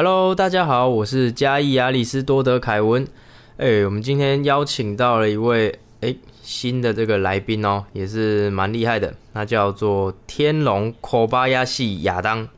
[0.00, 3.04] Hello，大家好，我是嘉义亚里斯多德凯文。
[3.56, 12.48] 哎，我们今天邀请到了一位哎新的这个来宾哦，也是蛮厉害的，那叫做天龙口巴亚系亚当。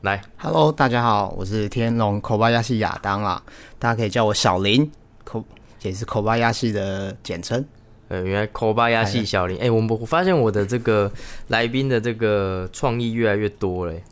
[0.00, 3.40] 来，Hello，大家好，我是天龙口巴亚系亚当啦，
[3.78, 4.90] 大家可以叫我小林，
[5.22, 5.44] 口
[5.82, 7.64] 也是口巴亚系的简称。
[8.08, 11.08] 呃，原来口巴亚系小林， 哎，我我发现我的这个
[11.46, 14.02] 来宾的这个创意越来越多嘞。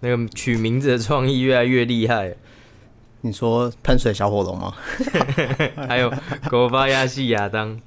[0.00, 2.34] 那个取名字的创意越来越厉害。
[3.22, 4.72] 你说喷水小火龙吗？
[5.88, 6.12] 还有
[6.48, 7.80] 狗巴亚西亚当，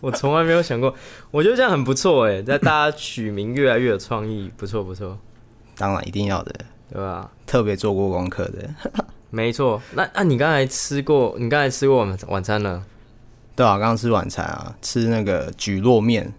[0.00, 0.94] 我从来没有想过。
[1.30, 5.18] 我觉得这样很不错哎，在大家取名越来越有创意，不错不错。
[5.76, 6.54] 当然一定要的，
[6.90, 7.30] 对吧？
[7.46, 8.68] 特别做过功课的，
[9.28, 9.80] 没错。
[9.92, 11.36] 那那你刚才吃过？
[11.38, 12.82] 你刚才吃过晚晚餐了？
[13.54, 16.32] 对啊，刚刚吃晚餐啊，吃那个蒟蒻面，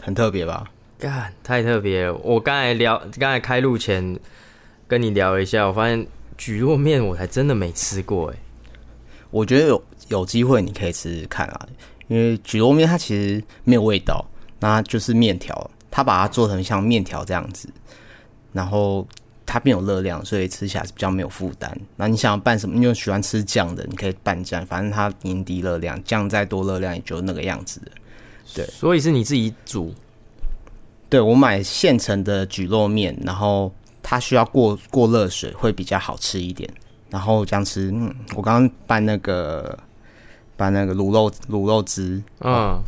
[0.00, 0.64] 很特别吧？
[0.98, 2.14] 干，太特别了！
[2.24, 4.18] 我刚才聊，刚才开录前
[4.88, 6.04] 跟你聊一下，我发现
[6.36, 8.36] 蒟蒻面我还真的没吃过哎。
[9.30, 11.68] 我觉得有有机会你可以吃吃看啊，
[12.08, 14.26] 因为蒟蒻面它其实没有味道，
[14.58, 17.68] 那就是面条，它把它做成像面条这样子，
[18.52, 19.06] 然后
[19.46, 21.80] 它变有热量，所以吃起来是比较没有负担。
[21.94, 22.74] 那你想要拌什么？
[22.76, 27.92] 你又喜欢吃酱的，你可以拌酱，反正它低低热量，酱再多热量也就那个样子的。
[28.52, 29.94] 对，所以是你自己煮。
[31.08, 36.68] 对，我买现成的蒟蒻面，然后它需要过过热水，会比较好吃一点。
[37.10, 39.78] 然后这样吃，嗯，我刚刚拌那个
[40.56, 42.78] 拌那个卤肉卤肉汁，嗯，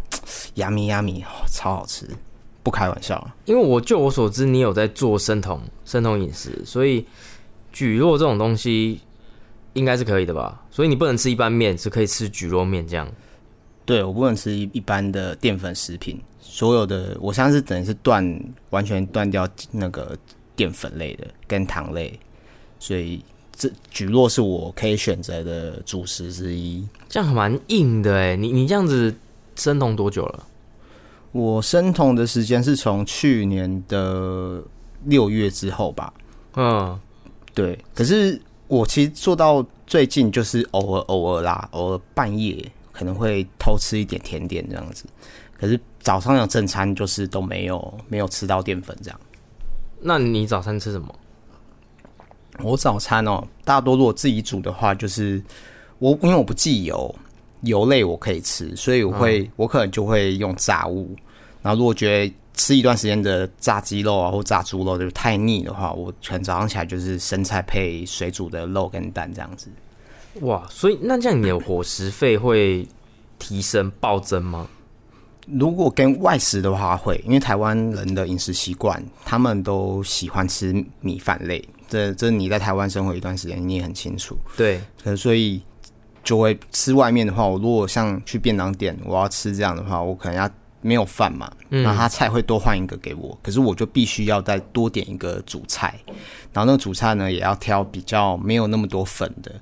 [0.56, 2.06] 呀米呀米，超好吃，
[2.62, 3.30] 不开玩笑。
[3.46, 7.00] 因为我就我所知，你有在做生酮生酮饮食，所以
[7.72, 9.00] 蒟蒻这种东西
[9.72, 10.62] 应该是可以的吧？
[10.70, 13.08] 所以你不能吃一般面，只可以吃蒟蒻面这样。
[13.86, 16.20] 对，我不能吃一一般的淀粉食品。
[16.52, 20.18] 所有的，我现在是等于是断完全断掉那个
[20.56, 22.18] 淀粉类的跟糖类，
[22.80, 26.84] 所以这蒟蒻是我可以选择的主食之一。
[27.08, 29.14] 这样蛮硬的哎，你你这样子
[29.54, 30.46] 生酮多久了？
[31.30, 34.60] 我生酮的时间是从去年的
[35.04, 36.12] 六月之后吧。
[36.56, 36.98] 嗯，
[37.54, 37.78] 对。
[37.94, 45.04] 可是我其实做到最近就是偶尔偶尔啦，偶尔半夜可能会偷吃一点甜点这样子。
[45.56, 49.20] 可是早上的正餐就是都没有没有吃到淀粉这样。
[50.00, 51.14] 那你早餐吃什么？
[52.62, 55.42] 我早餐哦，大多如果自己煮的话，就是
[55.98, 57.14] 我因为我不忌油，
[57.62, 61.14] 油类我可以吃，所以我会我可能就会用炸物。
[61.62, 69.70] 然后如果觉得吃一段时间的炸鸡肉啊或炸猪肉就太腻的话，我可能早上起来就是生菜配水煮的肉跟蛋这样子。
[70.40, 72.86] 哇，所以那这样你的伙食费会
[73.38, 74.68] 提升暴增吗？
[75.46, 81.62] 如果跟外食的话，会因为台湾人的饮食习惯，他们都喜欢吃米饭类。
[81.88, 84.38] 这这你在台湾生活一段时间，你也很清楚。
[84.56, 85.60] 对，可所以
[86.22, 90.48] 就会吃外面的话，我如果像去便当店，我要吃这样的话，我可能要
[90.82, 95.98] 没有饭嘛，那他菜会多换一个给我，可是我就必须要再多点一个主菜，
[96.52, 99.52] 然后那个主菜呢，也要挑比较没有那么多粉的。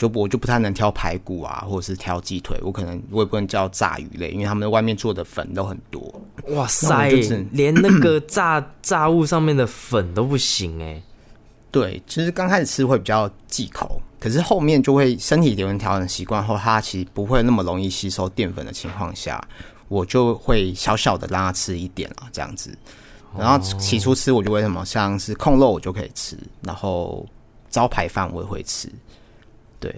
[0.00, 6.00] 就我就不太能挑排骨啊，或者是挑鸡腿，我可能我也不能叫炸鱼类，因为他们外面做的粉都很多。
[6.54, 7.10] 哇塞，
[7.52, 11.02] 连那个炸炸物上面的粉都不行哎。
[11.70, 19.38] 对，其实刚开始吃会比较忌口，可是后面就会身体有调整习惯后，它其实不会那么容易吸收淀粉的情况下，
[19.88, 22.74] 我就会小小的让它吃一点啊，这样子。
[23.36, 27.26] 然后起初吃我就会什么，像是控肉我就可以吃，然后
[27.68, 28.90] 招牌饭我也会吃。
[29.80, 29.92] 对，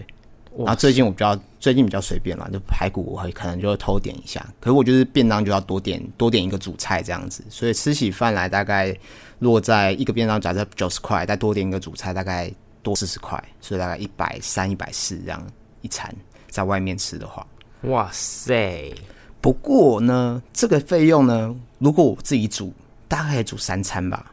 [0.57, 8.97] 然后最近我比较最近比较随便了，就排骨我会可能就会偷点一下，可是我就是便当就要多点多点一个主菜这样子，所以吃起饭来大概
[9.41, 15.45] 落在一个便当假设九十块，再多点一个主菜大概多四十块，所以大概一百三一百四这样
[15.81, 16.15] 一餐
[16.49, 17.47] 在外面吃的话，
[17.83, 18.95] 哇塞！
[19.41, 22.73] 不过呢，这个费用呢，如果我自己煮，
[23.09, 24.33] 大概煮三餐吧。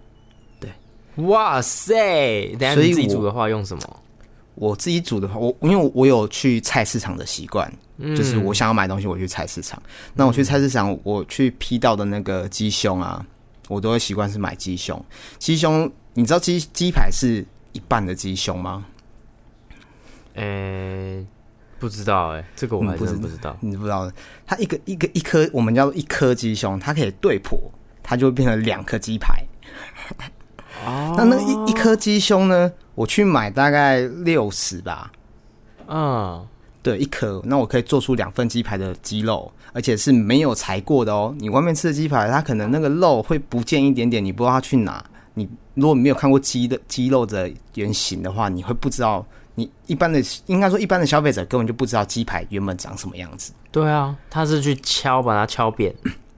[0.60, 0.70] 对，
[1.24, 2.56] 哇塞！
[2.60, 4.00] 等下你自己煮的话用什么？
[4.60, 9.82] 我自己煮的话，我因为我有去菜市场的习惯，就是我想要买东西，我去菜市场。
[10.14, 13.26] 那我去菜市场，我去批到的那个鸡胸啊，
[13.70, 15.02] 我都会习惯是买鸡胸。
[15.38, 18.86] 鸡胸，你知道鸡鸡排是一半的鸡胸吗？
[20.34, 21.26] 呃，
[21.80, 23.56] 不知道哎，这个我还真不知道。
[23.62, 24.12] 你不知道，
[24.46, 27.58] 它一个一个一颗，我们叫做一颗鸡胸，它可以对破，
[28.04, 29.42] 它就会变成两颗鸡排。
[30.86, 32.70] 哦，那那一一颗鸡胸呢？
[33.00, 35.10] 我去买大概六十吧。
[35.88, 36.46] 嗯，
[36.84, 41.34] 对，一颗，那我可以做出两份鸡排的鸡肉，而且是没有裁过的哦。
[41.40, 45.02] 你外面吃的鸡排，它可能那个肉会不见一点点，你不知道它去哪，
[45.36, 49.26] 你如果没有看过鸡的鸡肉的原型的话，你会不知道。
[49.56, 53.54] 你一般的应该说一般的消费者根本就不知道鸡排原本长什么样子。
[53.72, 55.96] 对啊，他是去敲把它敲扁。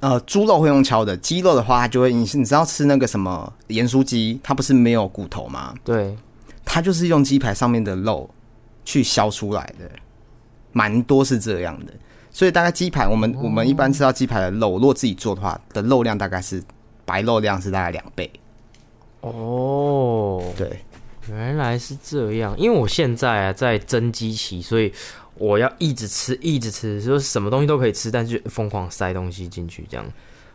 [0.00, 5.74] 呃，猪肉会用敲的，鸡肉的话，它就会你你知道吃那个什么盐酥鸡，它不是没有骨头吗？
[5.82, 6.16] 对，
[6.64, 8.30] 它就是用鸡排上面的肉
[8.84, 9.90] 去削出来的，
[10.72, 11.92] 蛮多是这样的。
[12.30, 16.62] 所以大概鸡排，我们我们一般吃到鸡排的肉，如果自己做的话，的肉量大概是
[17.04, 18.30] 白肉量是大概两倍。
[19.22, 20.84] 哦，对。
[21.28, 24.90] 原来是这样，因为我现在啊在增肌期，所以
[25.38, 30.04] 我要一直吃，一直吃，就是什么东西都可以吃，但是疯狂塞东西进去，这样。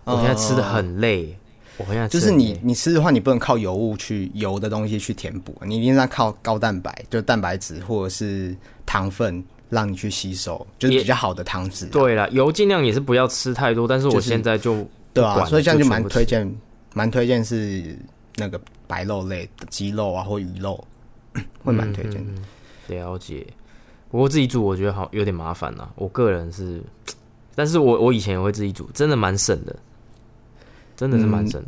[0.03, 1.35] 我现在吃的很累，
[1.77, 11.85] 我现在就是你你吃的话，你不能靠油物去油的东西去填补，你一定要靠高蛋白，就蛋白质或者是糖分让你去吸收，就是比较好的糖质。
[11.87, 16.53] 对了，油尽量也是不要吃太多，但是我现在就对啊，所以这样就蛮推荐，
[16.93, 17.97] 蛮推荐是。
[18.35, 20.83] 那个白肉类的鸡肉啊，或鱼肉，
[21.63, 22.41] 会蛮推荐的。
[22.87, 23.45] 了解，
[24.13, 25.89] 不过自己煮我觉得好有点麻烦呐。
[25.95, 26.79] 我个人是，
[27.55, 29.75] 但是我我以前也会自己煮，真的蛮省的，
[30.95, 31.59] 真的是蛮省。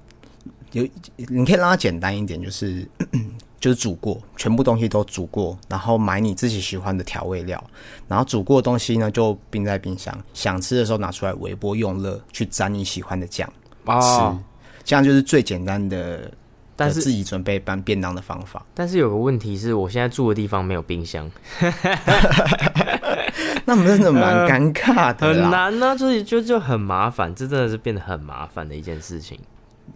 [0.74, 0.88] 有
[1.18, 2.88] 你可以让它简单一点，就是
[3.60, 7.62] 就是煮过，全部东西都煮过，然后买你自己喜欢的调味料，
[8.08, 13.52] 然后煮过的东西呢就冰在冰箱，想吃的时候拿出来微波用热去沾你喜欢的酱
[13.88, 14.38] 吃，
[14.84, 16.32] 这样就是最简单的。
[16.75, 21.31] 但是自己准备搬便当的方法，但是有个问题是我现在住的地方没有冰箱，
[23.63, 29.39] 那真的蛮尴尬的，很难呢，就是就就很麻烦，这真的是变得很麻烦的一件事情。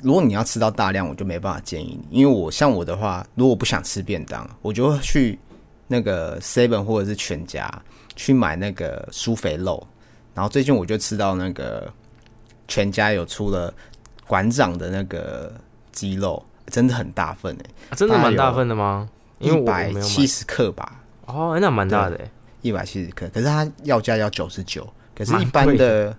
[0.02, 5.38] 如果你要吃到大量，我就没办法建议你，因为我像我的话，如果不想吃便当，我就会去
[5.88, 7.70] 那个 seven 或者是全家
[8.16, 9.86] 去买那个酥肥肉，
[10.34, 11.92] 然后最近我就吃到那个
[12.70, 13.74] 全家有出了
[14.26, 15.54] 馆长的那个
[15.92, 16.42] 鸡肉。
[16.70, 19.10] 真的很大份哎，真的蛮大份的吗？
[19.40, 21.02] 一百七十克吧。
[21.26, 22.32] 哦，那蛮大的哎，
[22.62, 23.28] 一百七十克。
[23.34, 26.16] 可是它要价要九十九，可是一般的、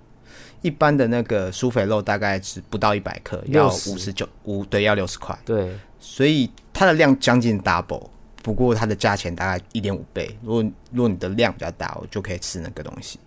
[0.62, 5.36] 一般的那个苏肥肉大概只不到一百克，要五十九五，对，要六十块。
[5.44, 8.08] 对，所以它的量将近 double，
[8.42, 10.34] 不过它的价钱大概一点五倍。
[10.42, 13.18] 如果如果你的量比较大，我就可以吃那个东西。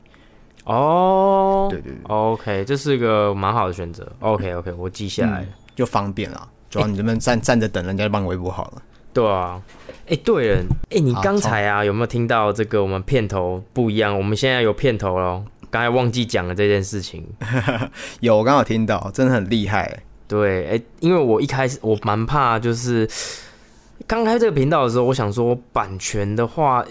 [0.66, 4.10] 哦，对对对，OK，这是一个蛮好的选择。
[4.22, 5.46] OK OK，我记下来，
[5.76, 6.50] 就方便了。
[6.74, 8.82] 主要你这边站站着等，人家就帮你微波好了。
[9.14, 9.62] 对啊，
[10.08, 12.82] 哎，对了，哎，你刚才啊有没有听到这个？
[12.82, 15.44] 我们片头不一样，我们现在有片头喽。
[15.70, 17.24] 刚才忘记讲了这件事情。
[18.22, 20.00] 有，我刚好听到，真的很厉害。
[20.28, 23.08] 对，哎，因为我一开始我蛮怕，就是
[24.08, 26.84] 刚开这个频道的时候，我想说版权的话。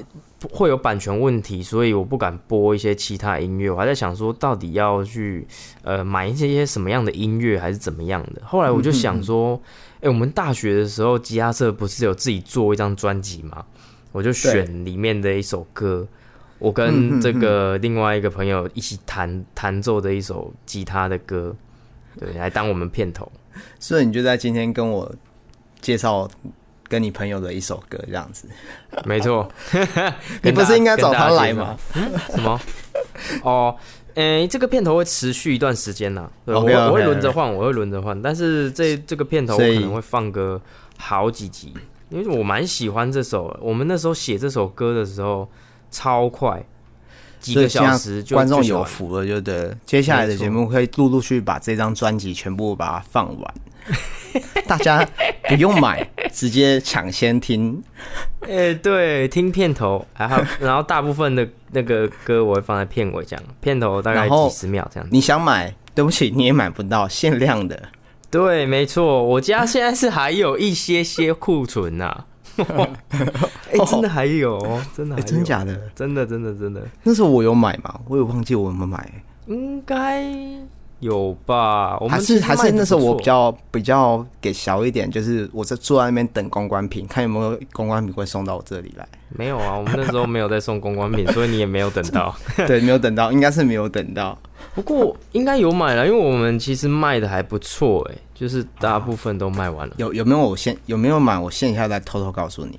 [0.50, 3.70] 会有版权问题，所以我不敢播一些其他音乐。
[3.70, 5.46] 我还在想说，到底要去
[5.82, 8.42] 呃买一些什么样的音乐，还是怎么样的？
[8.44, 9.60] 后来我就想说，
[10.00, 13.64] 哎，我们大学的时候吉他社不是有自己做一张专辑吗？
[14.12, 16.06] 我就选里面的一首歌，
[16.58, 21.54] 我跟这个另外一个朋友一起弹弹奏的一首吉他的歌，
[22.18, 23.30] 对，来当我们片头。
[23.78, 25.14] 所以你就在今天跟我
[25.80, 26.28] 介绍。
[26.92, 28.46] 跟你朋友的一首歌这样子，
[29.06, 29.50] 没错，
[30.44, 31.74] 你不是应该找他来吗？
[32.28, 32.60] 什么？
[33.42, 33.74] 哦，
[34.12, 36.30] 诶，这个片头会持续一段时间呢。
[36.44, 38.20] 我我会轮着换，我会轮着换。
[38.20, 40.60] 但是这这个片头我可能会放个
[40.98, 41.72] 好几集，
[42.10, 43.58] 因为我蛮喜欢这首。
[43.62, 45.50] 我们那时候写这首歌的时候
[45.90, 46.62] 超快，
[47.40, 49.74] 几个小时就观众有福了，就对。
[49.86, 53.54] 接下来的节目会陆陆续把这张专辑全部把它放完。
[54.66, 55.06] 大家
[55.48, 57.82] 不用买，直接抢先听。
[58.48, 65.08] 哎，对，听片头，然后 然后大部分的那个歌我会放在片尾讲，片头大概几十秒这样。
[65.12, 67.80] 你想买，对不起，你也买不到，限量的。
[68.30, 72.24] 对，没错，我家现在是还有一些些库存呐。
[72.58, 74.58] 哎，真的还有，
[74.96, 75.74] 真的，真假的？
[75.94, 76.82] 真的，真的，真的。
[77.02, 78.00] 那时候我有买吗？
[78.08, 79.22] 我有忘记我有没有买？
[79.46, 80.24] 应该。
[81.02, 81.98] 有吧？
[81.98, 89.06] 我还是还是那时候我比较比较给小一点，就是我在坐在那边等公关品，看有没有公关品会送到我这里来。
[89.30, 92.32] 没有啊，我们那时候没有在送公关品， 所以你也没有等到。
[92.68, 94.38] 对，没有等到，应该是没有等到。
[94.76, 99.94] 不过应该有买了，因为我们其实卖的还不错，哎，就是大部分都卖完了。
[99.98, 101.36] 有有没有我线有没有买？
[101.36, 102.78] 我线下再偷偷告诉你。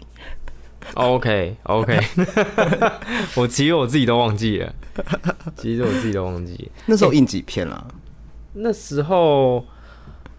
[0.95, 1.99] OK OK，
[3.35, 4.73] 我其实我自己都忘记了，
[5.57, 7.85] 其实我自己都忘记那时候印几片了。
[8.53, 9.65] 那时候，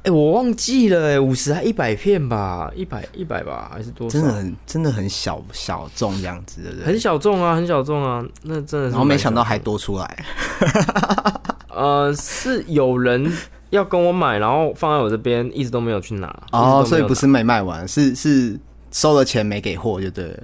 [0.02, 4.18] 哎，我忘记了，哎，五十还一百片吧，一百一百吧，还是多少？
[4.18, 8.90] 真的很真的很小小众这样子的，很小众啊，很小众啊，那真的是。
[8.90, 10.24] 然后没想到还多出来，
[11.74, 13.32] 呃，是有人
[13.70, 16.28] 要跟我买，然后放在我这边，一直都没有去拿。
[16.52, 18.58] 哦，所以不是没卖完，是是
[18.90, 20.42] 收了钱没给货就对了。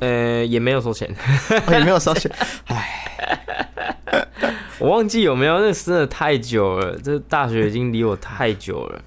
[0.00, 1.08] 呃，也没有收钱，
[1.70, 2.30] 也没有收钱。
[2.66, 4.26] 唉，
[4.78, 6.98] 我忘记有没有，那真的太久了。
[6.98, 9.02] 这大学已经离我太久了。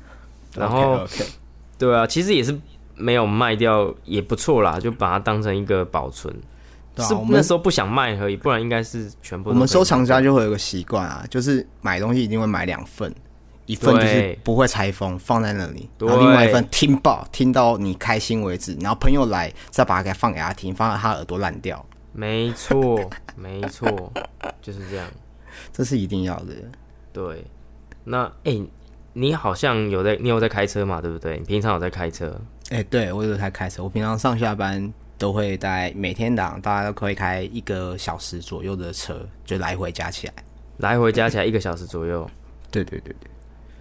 [0.56, 1.06] 然后，
[1.78, 2.58] 对啊，其实也是
[2.96, 6.34] 没有卖掉，也不错啦，就把它当成一个保存。
[7.00, 9.52] 是那时候不想卖而已，不然应该是全部。
[9.52, 13.14] 我们收藏家就会有个习惯啊，就是买东西一定会买两份，
[13.68, 21.86] 一份就是不会拆封，放在那里，然后另外一份听爆，听到你开心为止，然后朋友来再把它给放给他听，放到他耳朵烂掉。
[22.14, 23.00] 没错，
[23.36, 24.12] 没错，
[24.60, 25.08] 就是这样，
[25.72, 26.54] 这是一定要的。
[27.14, 27.46] 对，
[28.04, 28.60] 那哎，
[29.14, 31.00] 你好像有在，你有在开车嘛？
[31.00, 31.38] 对不对？
[31.38, 32.36] 你平常有在开车？
[32.72, 34.92] 哎，对我有在开车，我平常上下班。
[35.20, 40.34] 都会在每天档，大家都可以开一个小时左右的车，就来回加起来，
[40.78, 42.30] 来回加起来一个小时左右。
[42.70, 43.28] 对对对对，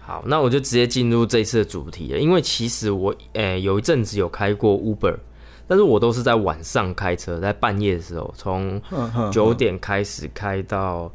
[0.07, 2.17] 好，那我就直接进入这次的主题了。
[2.17, 5.17] 因为其实我诶有一阵子有开过 Uber，
[5.67, 8.81] 但是我都是在晚上开车，在半夜的时候，从
[9.33, 11.11] 九点开始开到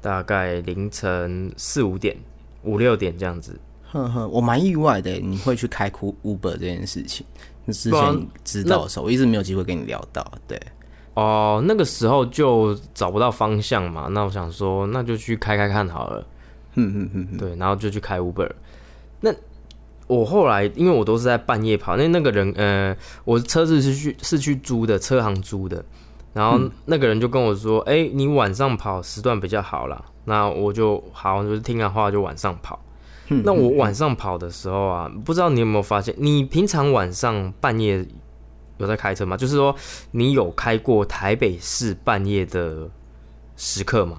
[0.00, 2.16] 大概凌晨四五点、
[2.64, 3.56] 五六点这样子。
[3.92, 7.24] 呵呵，我蛮意外的，你会去开 Uber 这件事情。
[7.68, 10.26] 之前知道的时候，我一直没有机会跟你聊到。
[10.48, 10.60] 对，
[11.14, 16.26] 哦，那个时候就找不到方向嘛，那我想说，那就去开开看好了。
[16.74, 18.50] 嗯嗯嗯，对，然后就去开 Uber。
[19.20, 19.32] 那
[20.06, 25.84] 我后来，因为我都是在半夜跑，那那个人，呃，我车子是去是去租的，车行租的。
[26.34, 32.80] 然后那个人就跟我说：“哎，你晚上跑时段比较好啦。”那我就好，就是听他话，就晚上跑。
[33.44, 38.06] 那我晚上跑的时候啊，不知道你有没有发现，你平常晚上半夜
[38.78, 39.36] 有在开车吗？
[39.36, 39.74] 就是说，
[40.10, 42.88] 你有开过台北市半夜的
[43.56, 44.18] 时刻吗？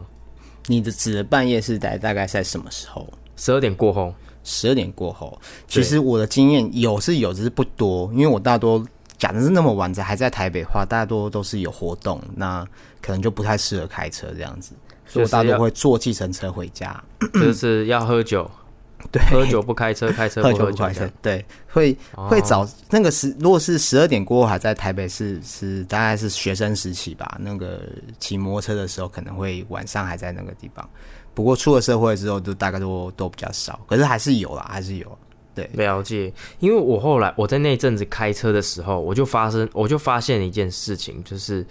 [0.68, 3.08] 你的指的半夜是在大概在什么时候？
[3.36, 4.14] 十二点过后。
[4.46, 5.40] 十二点过后，
[5.70, 8.86] 其实我的经验有是有，只是不多，因为我大多
[9.18, 12.68] 讲的是那么晚才还在台北话，大多都是有活动，那
[13.02, 14.74] 可能就不太适合开车这样子，
[15.06, 17.02] 所以我大多会坐计程车回家，
[17.36, 18.52] 就是要喝酒。
[19.12, 20.86] 对，喝酒不开车，开车不 喝酒。
[21.22, 27.38] 对，会会早那个十，如果是十二点过后还在台北市，是大概是学生时期吧。
[27.40, 27.82] 那个
[28.20, 30.88] 骑摩托车的时候，可能会晚上还在那个地方。
[31.34, 35.18] 不过出了社会之后，就大概都都比较少，可是还是有啦，还是有。
[35.56, 36.34] 对，了解。
[36.60, 41.66] 因为我后来我在那阵子开车的时候，我就发生，我就发现一件事情，就是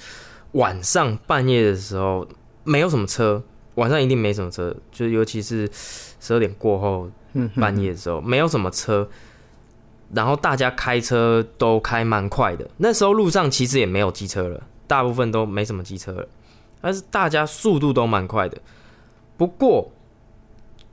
[0.53, 2.27] 晚上半夜的时候
[2.62, 3.43] 没有什么车，
[3.75, 7.11] 晚上一定没什么车，就尤其是十二点过后。
[7.57, 9.09] 半夜的时候没有什么车，
[10.12, 12.71] 然后大家开车都开蛮快的。
[12.76, 16.29] 那时候路上其实也没有机车了，大部分都没什么机车了，
[16.83, 18.59] 但是大家速度都蛮快的。
[19.38, 19.91] 不过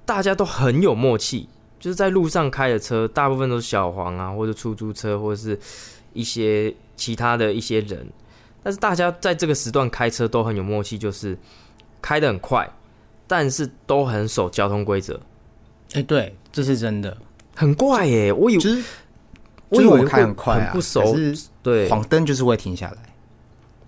[0.06, 5.60] 大家都很有默契，就是在路上开的车，大部分都是小黄啊，或者出租车，或者是
[6.14, 8.08] 一些其他的一些人。
[8.64, 11.38] 但是大家在这个时段开车都很有默契，就是
[12.02, 12.70] 开的很快，
[13.28, 15.20] 但是都很守交通规则。
[15.94, 17.18] 哎，对，这是真的，
[17.56, 18.32] 很怪耶！
[18.32, 18.84] 我以为，
[19.70, 21.16] 我以为开很快啊，不熟，
[21.64, 22.98] 对，黄灯就是会停下来。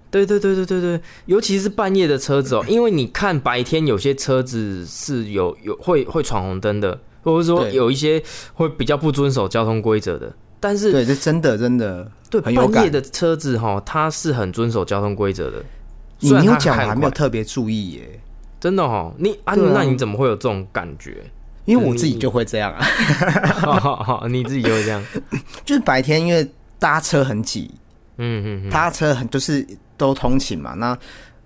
[0.10, 8.22] 对对对对对对，尤其是半夜的车子哦， 因为你看白天有些车子是有有会会闯红灯的，或者说有一些
[8.54, 10.34] 会比较不遵守交通规则的。
[10.60, 15.64] 但是，对，这真的真的，对，半夜的车子哈，它是很遵守交通规则的。
[16.22, 18.20] 你没有讲，我还没有特别注意耶，
[18.60, 21.18] 真的哈，你啊，那你怎么会有这种感觉？
[21.66, 22.82] 因为我自己就会这样啊，
[23.80, 25.04] 好， 你自己就会这样，
[25.64, 26.48] 就是白天因为
[26.80, 27.70] 搭车很挤，
[28.18, 30.98] 嗯嗯，搭车很就是都通勤嘛，那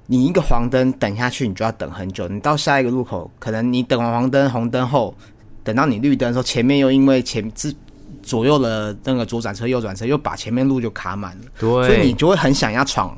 [0.07, 5.13] 你一个黄灯等下去，你就要等很久，你到下一个路口，可能你等完黄灯红灯后，
[5.63, 7.73] 等到你绿灯的时候，前面又因为前之
[8.23, 13.15] 左右的那个左转车右转车又把前面路就卡满了，对，所以你就会很想要闯。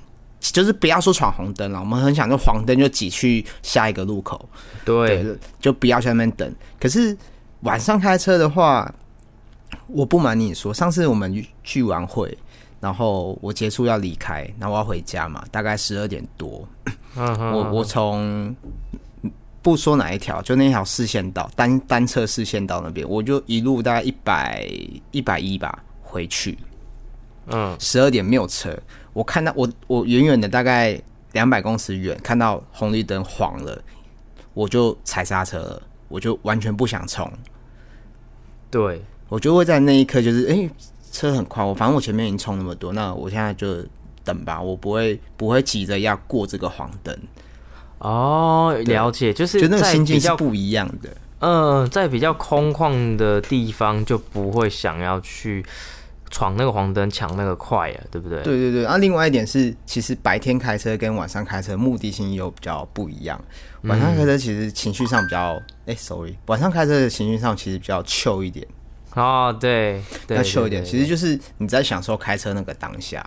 [0.54, 4.48] 就是不要说闯红灯了，我们很想就黄灯就挤去下一个路口，
[4.86, 5.26] 对，
[5.60, 6.56] 就不要在那边等。
[6.80, 7.16] 可是
[7.62, 8.94] 晚上开车的话，
[9.88, 12.38] 我不瞒你说，上次我们聚完会，
[12.80, 16.68] 然后我结束要离开，然后我要回家嘛，大概十二点多，
[17.16, 18.56] 我我从
[19.62, 24.66] 不说哪一条，就那条视线道单单车视线道那边，我就一路大概一百
[25.12, 26.58] 一百一吧回去，
[27.48, 28.78] 嗯，十二点没有车。
[29.18, 30.96] 我看到我我远远的大概
[31.32, 33.82] 两百公尺远看到红绿灯黄了，
[34.54, 37.28] 我就踩刹车了，我就完全不想冲。
[38.70, 40.70] 对，我就会在那一刻就是，哎，
[41.12, 43.84] 车很快，我反正我前面已经冲那么多，那我现在就
[44.24, 47.18] 等吧，我不会不会急着要过这个黄灯。
[47.98, 51.10] 哦，了解，就是就那个心境是不一样的。
[51.40, 55.66] 嗯，在比较空旷的地方就不会想要去
[56.30, 58.42] 闯那个黄灯抢那个快了，对不对？
[58.44, 58.84] 对对对。
[58.84, 63.40] 那另外一点是，其实白天开车跟晚上开车目的性又比较不一样。
[63.84, 68.68] 晚上开车其实情绪上比较，哎，sorry，晚上开车的情绪上其实比较 chill 一点。
[69.14, 73.26] 哦，对，比较 chill 一点，其实就是你在享受开车那个当下。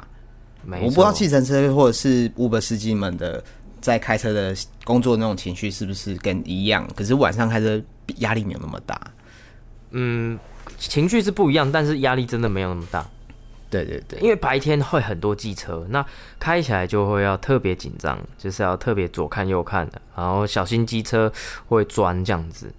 [0.66, 3.42] 我不知道计程车或者是 Uber 司机们的
[3.80, 4.54] 在开车的
[4.84, 6.86] 工作那种情绪是不是跟一样？
[6.94, 7.82] 可是晚上开车
[8.18, 9.00] 压力没有那么大。
[9.92, 10.38] 嗯，
[10.78, 13.06] 情绪是不一样，但是压力真的没有那么大。
[13.68, 16.04] 对对对，因为白天会很多机车，那
[16.40, 21.32] 开起来就会要特别紧张，就是要特别左看右看的，然后小心机车
[21.68, 22.72] 会钻这样子。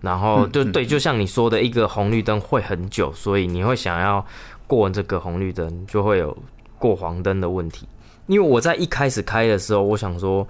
[0.00, 4.24] 然后就对，就像你说的，一个红绿灯会很久，所以你会想要
[4.66, 6.34] 过这个红绿灯，就会有
[6.78, 7.88] 过黄灯的问题。
[8.26, 10.46] 因为我在一开始开的时候，我想说，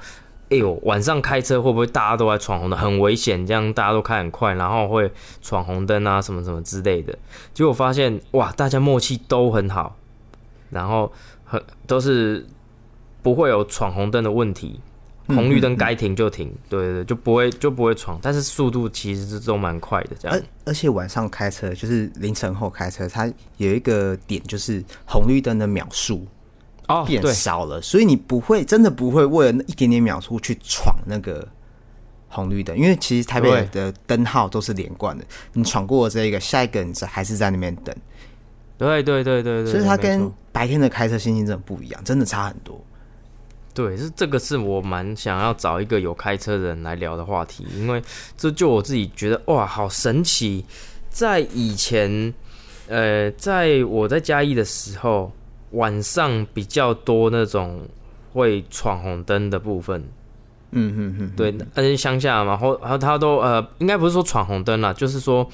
[0.50, 3.46] 哎呦，晚上开车会不会大家都在闯红灯，很危险？
[3.46, 5.08] 这样大家都开很快，然后会
[5.40, 7.16] 闯红灯啊，什么什么之类的。
[7.54, 9.96] 结果发现，哇，大家默契都很好，
[10.70, 11.12] 然后
[11.44, 12.44] 很都是
[13.22, 14.80] 不会有闯红灯的问题，
[15.28, 20.36] 红绿灯该停就停，对对，就不会就不会闯，但是速度其实是都蛮快的，这样。
[20.36, 26.26] 而而且晚上开车就是凌晨后开车，它有一个点就是红绿灯的秒数。
[26.90, 31.46] 哦，变少了，所以你不会真的不会为了那一点点秒数去闯那个
[32.28, 37.94] 红绿灯，因为其实台北的灯号都是连贯的，你闯过这一个，下一个你还是在那边等。
[38.76, 42.82] 对对对对对，所以它跟白天的开车心情真的不一样，真的差很多。
[43.72, 48.02] 对，是这个是我蛮想要找一个有开车的人来聊的话题，因为
[48.36, 50.64] 这就我自己觉得哇，好神奇，
[51.08, 52.34] 在以前，
[52.88, 55.30] 呃，在我在嘉义的时候。
[55.72, 57.86] 晚上比较多那种
[58.32, 60.02] 会闯红灯的部分，
[60.72, 65.48] 嗯嗯嗯，对，而且乡下嘛，后然后他都呃，应该不是说闯红灯啦，就是说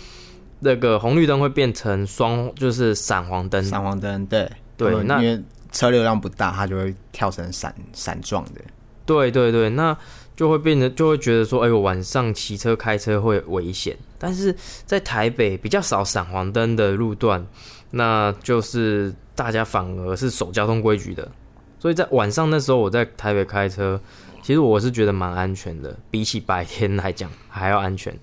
[0.61, 4.51] 那个红绿灯会变成双，就是闪黄灯，闪黄灯，对。
[4.79, 8.61] 对，那因为车流量不大，它就会跳成闪闪状的，
[9.07, 9.97] 对对对，那
[10.35, 17.47] 就会变得就会觉得说，哎呦，晚上骑车开车会危险，但是在台北比较少闪黄灯的路段，
[17.91, 19.15] 那就是。
[19.37, 21.31] 大家反而是守交通规矩的，
[21.79, 24.01] 所以在晚上那时候我在台北开车，
[24.43, 28.19] 其实我是觉得蛮安全的，比起白天来讲还要安全。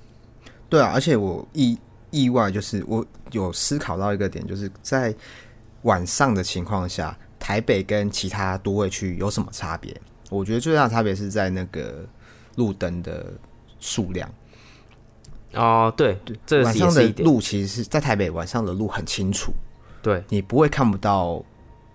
[0.67, 1.78] 对啊，而且我意
[2.10, 5.13] 意外就是我有思考到一个点，就是在
[5.84, 9.95] 晚上的情况下，台北跟其他都会区有什么差别？
[10.32, 12.04] 我觉得最大的差别是在那个
[12.56, 13.32] 路灯的
[13.80, 14.28] 数量。
[15.54, 19.54] 哦，对对，这晚上的路其实是在台北晚上的路很清楚。
[20.04, 21.42] 对你不会看不到，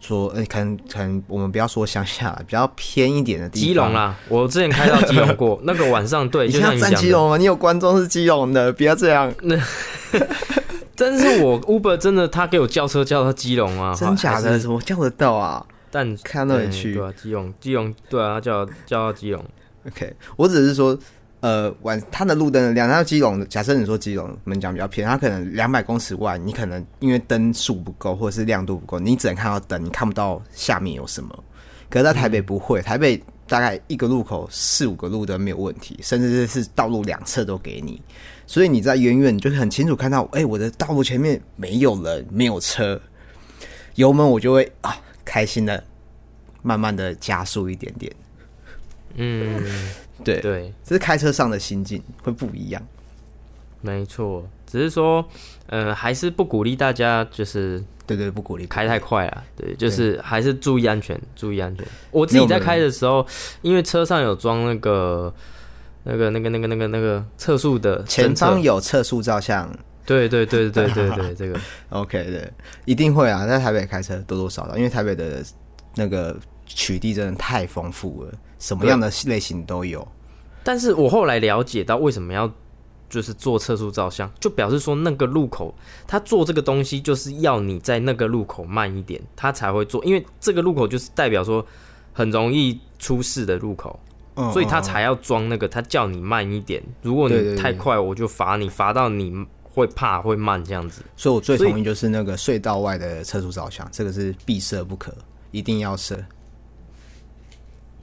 [0.00, 3.68] 说，诶，可能可能我们不要说乡下，比较偏一点的地方。
[3.68, 7.36] 基隆啦，我之前开到基隆过， 那个晚上对，就像你讲基隆吗？
[7.36, 9.32] 你有观众是基隆的，不要这样。
[9.42, 9.56] 那，
[10.96, 14.58] 但是我 Uber 真的，他给我叫车叫到基隆啊，真假的？
[14.58, 15.64] 怎么叫得到啊？
[15.90, 19.44] 但看到你去，对啊，基隆，基隆，对啊，叫叫到基隆。
[19.86, 20.98] OK，我只是说。
[21.40, 31.44] 呃，晚它的路灯两条基隆，假设你说基隆门讲比较偏，它可能两百公尺外，你可能因为灯数不够或者是亮度不够，你只能看到灯，你看不到下面有什么。
[31.88, 38.02] 可是在台北不会，台北大概一个路口四五个路灯没有问题，甚至是道路两侧都给你，
[38.44, 43.00] 所以你在远远你就很清楚看到，哎，我的道路前面没有人，没有车，
[43.94, 45.84] 油门我就会啊开心的
[46.62, 48.12] 慢慢的加速一点点，
[49.14, 49.62] 嗯。
[50.24, 52.82] 对对，这是开车上的心境会不一样。
[53.80, 55.24] 没错，只是说，
[55.66, 59.44] 呃，还是不鼓励大家，就是对对，不鼓励开太快啊。
[59.56, 61.86] 对，就是还是注意安全，注意安全。
[62.10, 63.24] 我自己在开的时候，
[63.62, 65.32] 因为车上有装那个、
[66.02, 69.70] 那个、那个、那个、那个、那个测速的，前方有测速照相。
[70.04, 72.50] 对对对对对对，这个 OK 的，
[72.86, 73.46] 一定会啊。
[73.46, 75.44] 在台北开车多多少少，因为台北的
[75.94, 76.34] 那个
[76.66, 78.32] 取缔真的太丰富了。
[78.58, 80.06] 什么样的类型都有，
[80.62, 82.52] 但是我后来了解到为什么要
[83.08, 85.74] 就是做测速照相，就表示说那个路口
[86.06, 91.64] 他做这个东西就是要你在那个路口慢一点，他才会做，因为这个路口就是代表说
[92.12, 93.98] 很容易出事的路口，
[94.52, 101.02] 所以他才要装那个，他叫你慢一点，如果你太快，我就罚你，罚到你会怕会慢这样子。
[101.16, 105.14] 所以我最同意就是那个隧道外的测速照相，这个是必设不可，
[105.50, 106.22] 一定要设。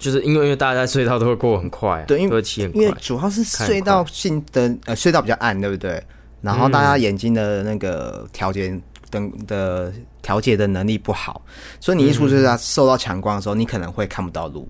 [0.06, 2.39] 就是因为因为大家在隧道都会过很快，对，因为
[2.76, 6.00] 因为主要是隧道性灯呃隧道比较暗，对不对？
[6.44, 9.91] 然后大家眼睛的那个调节灯的
[10.22, 11.41] 调节的能力不好，
[11.80, 14.70] 所以你一出隧道受到强光的时候，你可能会看不到路，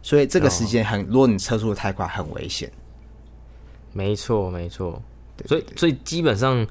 [0.00, 2.70] 所以这个时间很，如果你车速太快，很危险。
[3.92, 5.02] 没错没错，
[5.36, 5.48] 对。
[5.48, 6.64] 所以所以基本上，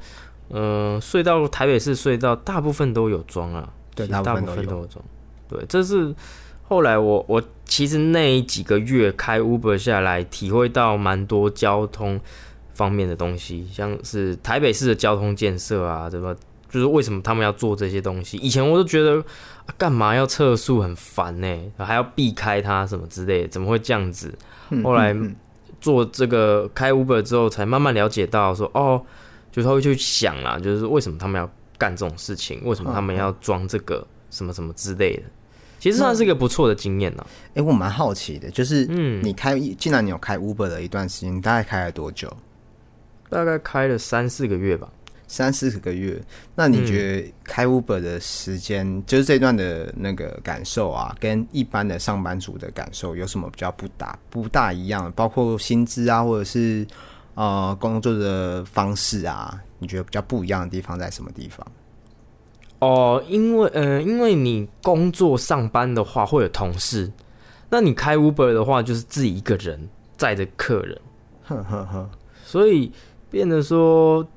[0.52, 5.04] 嗯、隧道台北市隧道大部分都有装啊，对大部分都有装。
[5.50, 6.16] 对，这是
[6.64, 12.20] 后来我我其实那几个月开 Uber 下来，体会到蛮多交通
[12.74, 16.36] 方面的东西，像是台北市的交通建设啊，怎么
[16.70, 18.36] 就是为什么他们要做这些东西？
[18.40, 19.24] 以前我都觉得
[19.66, 24.38] 啊干嘛要测速很烦呢、还要避开它什么之类的，怎么会这样子？
[24.72, 25.16] 嗯后来
[25.80, 29.02] 做这个开 Uber 之后，才慢慢了解到说，哦，
[29.50, 35.24] 就是他会去想啦，就是为什么他们要干这种事情，为什么他们要装这个什么什么之类的。
[35.82, 37.26] 其实算是一个不错的经验呢。
[37.56, 42.32] 哎、我蛮好奇的，就是嗯你开，既然你有开 Uber 的一段时间，你大概开了多久？
[43.32, 44.88] 大概开了三四个月吧。
[45.28, 46.22] 三四十个月。
[46.54, 55.12] 那你觉得开 Uber 的时间，就是这段的那个感受啊，跟一般的上班族的感受有什么比较不大不大一样？
[55.16, 56.86] 包括薪资啊，或者是
[57.34, 61.66] 呃工作的方式啊，你觉得比较不一样的地方在什么地方？
[62.82, 67.12] 哦，因为呃，因为你工作上班的话会有同事，
[67.70, 71.00] 那你开 Uber 的话就是自己一个人载着客人，
[71.44, 72.10] 呵呵呵，
[72.44, 72.92] 所以
[73.30, 74.28] 变得说，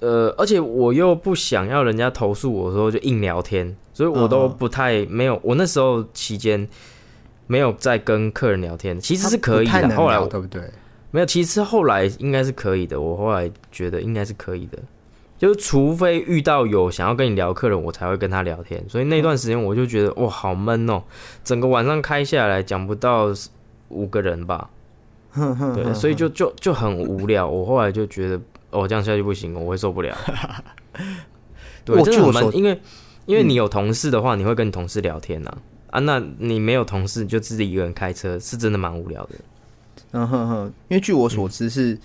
[0.00, 5.38] 呃，而且我又不想要人家投诉我的时候就硬聊天，所以我都嗯不太没有。
[5.42, 6.66] 我那时候期间
[7.46, 9.94] 没有在跟客人聊天，其实是可以的。
[9.94, 10.62] 后来对不对？
[11.10, 12.98] 没有，其实后来应该是可以的。
[12.98, 14.78] 我后来觉得应该是可以的，
[15.40, 18.84] 就是除非遇到有想要跟你聊客人，我才会跟他聊天。
[18.90, 21.02] 所以那段时间我就觉得哇，好闷哦，
[21.42, 23.28] 整个晚上开下来讲不到
[23.88, 24.68] 五个人吧。
[25.34, 27.48] 对， 所以就就就很无聊。
[27.48, 30.14] 我后来就觉得，哦，这样下去不行，我会受不了。
[31.86, 32.78] 对，我真的很闷，据我所因为
[33.24, 35.56] 因为你有同事的话，你会跟你同事聊天呐、
[35.88, 36.00] 啊。
[36.00, 39.30] 那你没有同事，你就自己一个人开车，是真的蛮无聊的。
[40.12, 41.96] 嗯哼哼，因为据我所知是，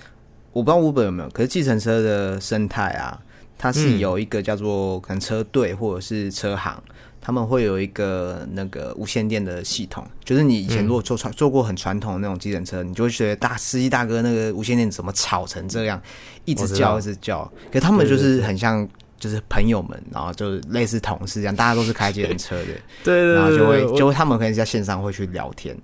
[0.55, 3.19] 我不知道 Uber 有没有，可是计程车的生态啊，
[3.57, 6.81] 它是嗯有一个叫做可能车队或者是车行，
[7.19, 16.01] 他们会有一个那个无线电的系统，就是你以前如果坐传坐过很传统的那种计程车，你就会觉得大司机大哥那个无线电怎么吵成这样，
[16.45, 18.87] 一直叫一直叫，可他们就是很像。
[19.17, 22.65] 就是朋友们，然后就是类似同事这样，大家都是开计程车的，
[23.01, 25.75] 对对然后就会就会他们可能在线上会去聊天，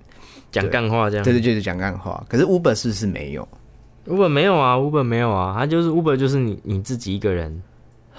[0.52, 1.24] 讲干话这样。
[1.24, 2.22] 对对，就是讲干话。
[2.28, 3.48] 可是 Uber 是不是没有？
[4.06, 7.62] Uber 没有啊，Uber 没有啊，他就是 Uber 就是你你自己一个人，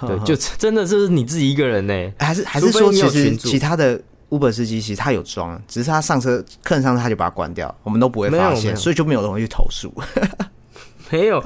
[0.00, 2.12] 对，就 真的是你自己一个人呢。
[2.18, 9.92] 还是还是说其实有其他的 Uber 司机其实他有装，只是他上车客人上车他就把它关掉，我们都不会发现，所以就没有人会去投诉。
[11.12, 11.44] 没有，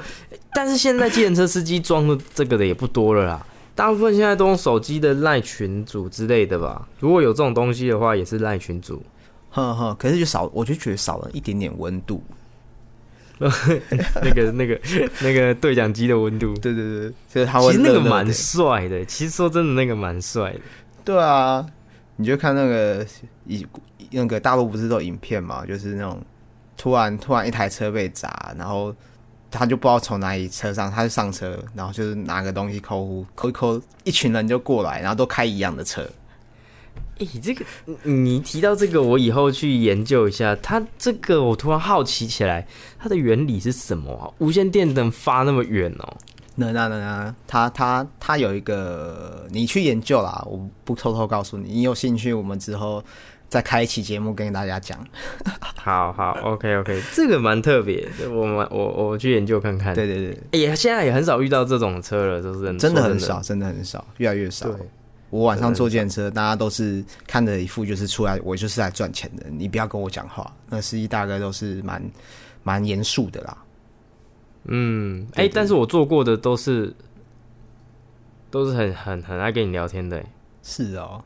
[0.55, 6.89] 但是现在计程车司机装的这个的也不多了啦，大部分现在都用手机的赖群组之类的吧。
[7.01, 9.03] 如果有这种东西的话，也是赖群组。
[9.51, 12.23] 呵呵，可是就少，我就觉得少了一点点温度。
[14.23, 14.81] 那个、那个、
[15.21, 19.05] 那个对讲机的温度，对对对，就是他会其实那个蛮帅的。
[19.05, 20.61] 其实说真的，那个蛮帅的。
[21.05, 21.65] 对啊，
[22.17, 23.07] 你就看那个
[23.47, 23.67] 以
[24.11, 26.21] 那个大陆不是都有影片嘛，就是那种
[26.77, 28.95] 突然突然一台车被砸，然后
[29.51, 36.05] 他就不知道从哪里车上，他就上车，然后就是拿个东西抠呼抠一抠，一群人就过来，然后都开一样的车。
[37.19, 37.65] 诶、这个
[38.03, 40.57] 你你提到这个，我以后去研究一下。
[40.57, 42.67] 它这个我突然好奇起来，
[42.99, 44.31] 它的原理是什么啊？
[44.39, 46.17] 无线电能发那么远哦、
[46.57, 53.03] 那那那那，它它它有一个，你去研究啦，我不偷偷告诉你，你有兴趣，我们之后
[53.49, 54.99] 再开一期节目跟大家讲。
[55.75, 59.95] 好好，OK OK，这个蛮特别的，我们我我去研究看看。
[59.95, 64.69] 对对对，哎呀，现在也很少遇到这种车了，就是真的真的很少，真的很少，越来越少。
[65.31, 70.53] 对，我晚上坐电车，大家都是看着一副就是出来，我就是来赚钱的，你不要跟我讲话。
[70.69, 72.03] 那司机大概都是蛮
[72.63, 73.59] 蛮严肃的啦。
[74.65, 76.95] 嗯，哎、但是我做过的都是
[78.51, 80.27] 都是很很很爱跟你聊天的、欸
[80.63, 81.23] 是哦，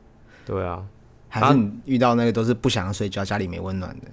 [0.47, 0.85] 对啊，
[1.29, 4.07] 还是你遇到那个都是不想要睡觉，家里没温暖的。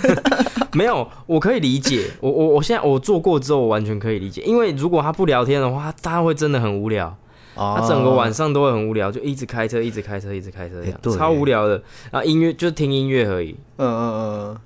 [0.72, 7.16] 没有，我可以理解，我我我现在我做过之后，我完全可以理解，因为如果他不聊天的话，他会真的很无聊。
[7.58, 11.82] 哦他整个晚上都会很无聊，就一直开车，一直开车，一直开车，这样、超无聊的。
[12.10, 13.54] 然后音乐就听音乐而已。
[13.76, 14.60] 嗯嗯嗯，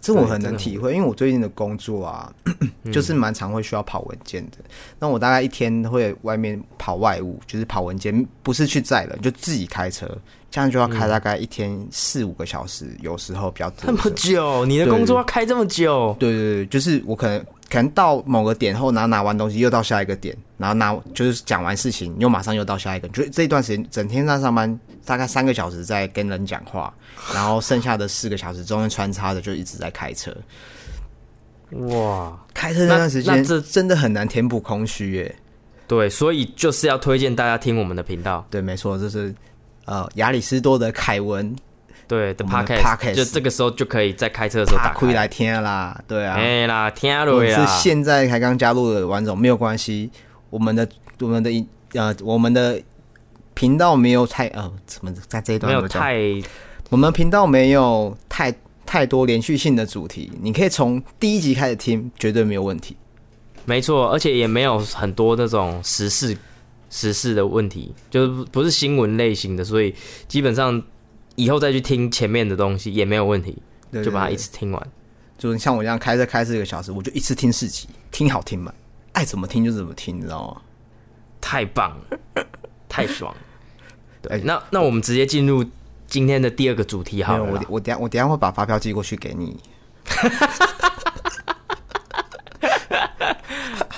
[0.00, 2.32] 这我很能体会，因为我最近的工作啊，
[2.92, 4.58] 就是蛮常会需要跑文件的。
[4.98, 10.06] 那我大概一天会外面跑外务，就是跑文件，不是去载人，就自己开车，
[10.50, 16.14] 这样就要开大概一天四五个小时，有时候比较多这么久，你的工作要开这么久？
[16.20, 26.94] 对对对，就是我可能可能到某个点后，然后拿完东西又到下一个点，然后拿就是讲完事情，又马上又到下一个，就这一段时间整天在上班，大概三个小时在跟人讲话，
[27.34, 30.34] 然后剩下的四个小时中间穿插的就一直在开车。
[31.70, 35.36] 哇，开车那段时间那这真的很难填补空虚耶。
[35.88, 39.34] 对，所以就是要推荐大家听我们的频道，对，没错，这是
[39.84, 41.54] 呃亚里士多德凯文
[42.08, 44.98] 对的我们的 podcast，podcast 就这个时候就可以在开车的时候他打开。
[45.00, 46.34] 亏来听啦，对啊。
[46.34, 50.10] 哎啦，听如果是，现在才刚加入的王总没有关系，
[50.50, 50.88] 我们的
[51.20, 51.50] 我们的
[51.94, 52.80] 呃我们的
[53.54, 56.16] 频道没有太呃怎么在这一段没有太
[56.90, 62.96] 我们频道没有太太多连续性的主题，你可以从第一集开始听，绝对没有问题。
[63.64, 66.36] 没错，而且也没有很多那种时事
[66.88, 69.92] 时事的问题，就是不是新闻类型的，所以
[70.28, 70.80] 基本上
[71.36, 73.56] 以后再去听前面的东西也没有问题，
[73.92, 74.88] 对就把它一次听完。
[75.38, 78.72] 就是像我这样开车开四个小时，我就一次听四集，听好听嘛，
[79.12, 80.62] 爱怎么听就怎么听，你知道吗？
[81.40, 82.46] 太棒了，
[82.88, 83.40] 太爽了。
[84.22, 85.64] 对，哎那那我们直接进入
[86.06, 87.44] 今天的第二个主题好，了。
[87.44, 89.56] 我我等下我等下会把发票寄过去给你。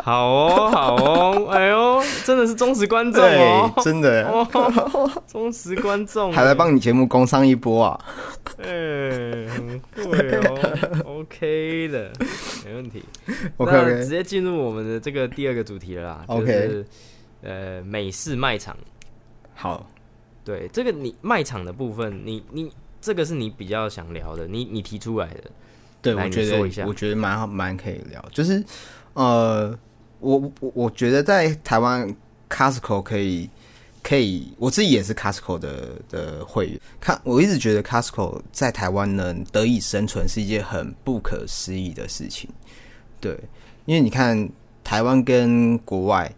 [0.09, 8.01] 好哦，好哦， 哎呦，真的是忠实观众哦，真的哦，忠实观众，还来帮你节目工商一波啊！
[8.57, 8.71] 哎，
[9.49, 12.11] 很会哦，OK 的，
[12.65, 13.05] 没问题。
[13.59, 16.87] OK 那直接进入我们的这个第二个主题了啦，就 OK 是
[17.43, 18.75] 呃美式卖场。
[19.55, 19.91] 好，
[20.43, 25.51] 对，这个你卖场的部分，你你这个是你比较想聊的，你你提出来的。
[26.01, 28.25] 对，来我觉得我觉得蛮好，蛮可以聊。
[28.33, 28.65] 就是
[29.13, 29.79] 呃，
[30.21, 32.15] 我我我觉得在台湾
[32.49, 33.49] Costco 可以
[34.03, 36.81] 可以，我自己也是 Costco 的的会员。
[37.01, 42.49] 看，我一直觉得 Costco 在台湾能得以生存是一件很不可思议的事情。
[43.21, 43.39] 对，
[43.85, 44.49] 因为你看
[44.83, 46.33] 台湾跟国外。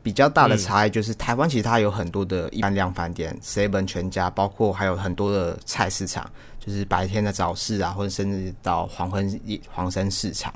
[0.00, 6.24] 比较大的差异就是，台湾其实它有很多的一般量贩店、seven 全家，包括还有很多的菜市场，
[6.58, 10.54] 就是白天的早市啊，或者甚至到黄昏黄昏市场。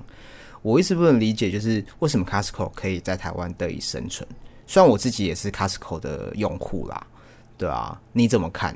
[0.63, 4.27] 我一直不能理解，就是为什么 Costco 可以在台湾得以生存。
[4.67, 7.07] 虽然我自己也是 Costco 的用户啦，
[7.59, 8.75] 对啊，你怎么看？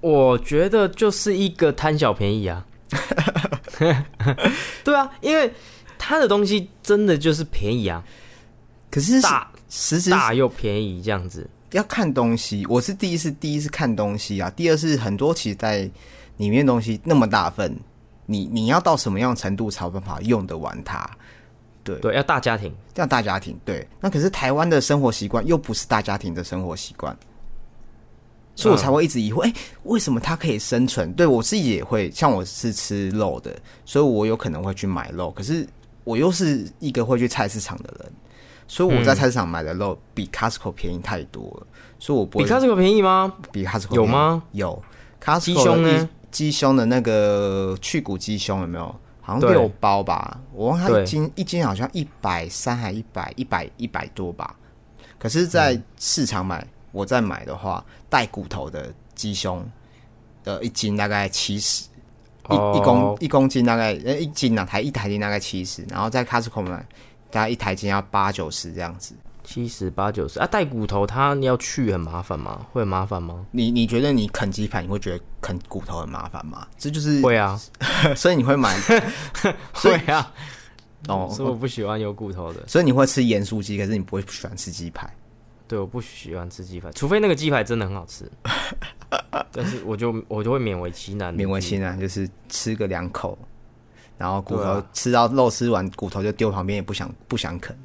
[0.00, 2.66] 我觉得就是一个贪小便宜啊。
[4.84, 5.52] 对啊，因为
[5.98, 8.04] 他的东西真的就是便宜啊，
[8.90, 11.48] 可是大实质大又便宜这样子。
[11.72, 14.48] 要看东西，我是第一次第一次看东西啊。
[14.50, 15.90] 第二是很多其实在
[16.36, 17.76] 里面东西那么大份，
[18.26, 21.08] 你你要到什么样程度才有办法用得完它？
[21.82, 22.74] 对，对，要大家庭。
[22.94, 23.86] 这样大家庭对。
[24.00, 27.14] 那可是台湾的生活习惯又不是大家庭的生活习惯，
[28.54, 31.12] 所以我才会一直疑惑，哎、为什么它可以生存？
[31.12, 35.66] 对我自己也会，像我是吃肉的，所以我有可能会去买肉，可是
[36.04, 38.12] 我又是一个会去菜市场的人。
[38.66, 41.66] 所以我在菜市场买的肉比 Costco 便宜太多了，
[41.98, 43.30] 所以我不会比 Costco 便宜吗？
[43.52, 44.42] 比 Costco 有吗？
[44.52, 44.82] 有
[45.22, 46.08] Costco 鸡胸呢？
[46.34, 48.94] 鸡胸的那个去骨鸡胸有没有？
[49.20, 54.54] 好像对六包吧，我忘了它一斤一斤好像一百三还一百一百一百多吧。
[55.18, 59.64] 可是，在市场买，我在买的话，带骨头的鸡胸，
[60.42, 61.84] 呃，一斤大概七十，
[62.50, 66.86] 一哦一公一公斤大概呃一斤啊，台一台斤大概七十，然后在 Costco 买，
[67.30, 69.14] 大概一台斤要八九十这样子。
[69.44, 72.66] 七十八九十啊，带骨头它要去很麻烦吗？
[72.72, 73.46] 会很麻烦吗？
[73.52, 76.66] 你你觉得你啃鸡排，你会觉得啃骨头很麻烦吗？
[76.76, 77.60] 这就是会啊，
[78.16, 78.74] 所以你会买
[79.74, 80.32] 所以会啊。
[81.06, 82.66] 哦，所以我不喜欢有骨头的。
[82.66, 85.08] 所以你会吃盐酥鸡，可是你不会喜欢吃鸡排。
[85.68, 88.30] 对，我不喜欢吃鸡排，除非那个鸡排真的很好吃。
[89.52, 93.38] 但是我就我就会勉为其难，勉为其难就是吃个两口，
[94.16, 97.76] 然后骨头、啊吃到肉吃完，骨头就丢旁边，也不想不想啃。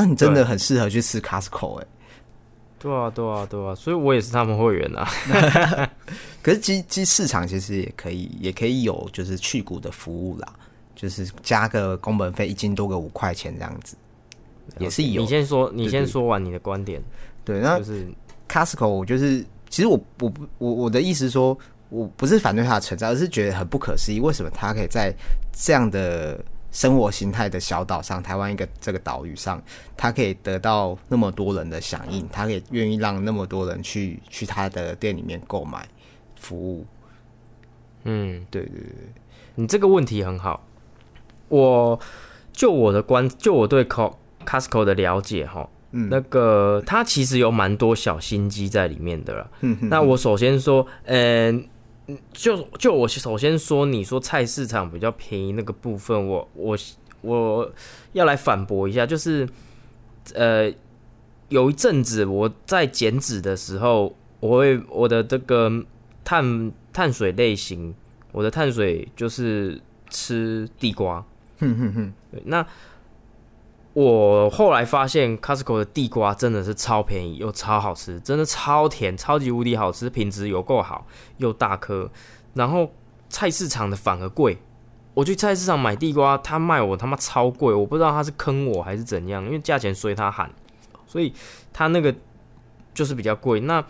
[0.00, 1.86] 那你真的很适合去吃 Costco 哎、
[2.78, 5.06] 对啊，对啊，对啊，所以我也是他们会员啊。
[6.42, 10.50] 可是鸡鸡市场其实也可以，也可以有就是去骨的服务啦，
[10.94, 13.94] 就是加个工本费，一斤多个五块钱这样子，
[14.78, 15.20] 也是有。
[15.20, 15.28] 你。
[15.28, 17.02] 先说，你先说完你的观点，
[17.44, 18.08] 对，那就是
[18.48, 21.58] Costco 我就是，其实我我不我我的意思说，
[21.90, 25.14] 我不是反对它的存在，而是觉得很不可思议，为什么它可以在
[25.52, 29.62] 这样的生活形态的小岛上，台湾一个这个岛屿上，
[29.96, 35.86] 它可以得到那么多人的响应，他可以愿意让那么多人去去他的店里面购买
[36.36, 36.86] 服务。
[38.04, 38.94] 嗯，对对对，
[39.56, 40.64] 你这个问题很好。
[41.48, 41.98] 我
[42.52, 44.14] 就我的观，就我对 Co
[44.46, 49.50] Costco 的了解哈，嗯那个他其实有蛮多小心机在里面的啦。
[49.60, 51.68] 嗯哼那我首先说，嗯、
[52.32, 56.76] 就就我首先说，你说菜市场比较便宜那个部分，我我
[57.20, 57.72] 我
[58.12, 59.48] 要来反驳一下，就是
[60.34, 60.72] 呃，
[61.48, 65.70] 有一阵子我在减脂的时候，我会我的这个
[66.24, 67.94] 碳碳水类型，
[68.32, 71.24] 我的碳水就是吃地瓜。
[71.58, 72.12] 哼哼哼，
[72.44, 72.66] 那
[73.92, 81.06] 我后来发现 Costco 的地瓜真的是超便宜又超好吃，真的超甜，超级无敌好吃，品质有够好，
[81.38, 82.08] 又大颗。
[82.54, 82.90] 然后
[83.28, 84.58] 菜市场的反而贵，
[85.14, 90.50] 我去菜市场买地瓜，他卖我他妈超贵，我不知道他是坑我还是怎样，因为价钱随他喊，
[91.06, 91.32] 所以
[91.72, 92.14] 他那个
[92.94, 93.60] 就是比较贵。
[93.60, 93.84] 那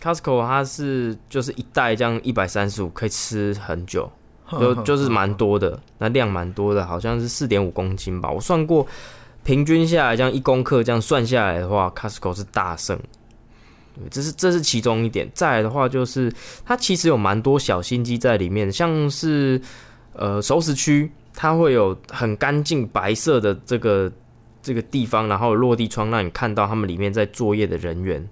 [0.00, 4.10] Costco 它是就是一袋这样一百三十五，可以吃很久。
[4.50, 8.28] 就 就是蛮多的，那量蛮多的，好像是四点五公斤吧。
[8.28, 8.84] 我算过，
[9.50, 12.96] 平均下来这样一公克这样算下来的话，Costco 是大胜。
[14.08, 15.28] 这是这是其中一点。
[15.34, 16.32] 再来的话，就是
[16.64, 19.60] 它其实有蛮多小心机在里面，像是
[20.12, 24.10] 呃熟食区，它会有很干净白色的这个
[24.62, 28.24] 这个地方，然后落地窗让你看到他们里面在作业的人员。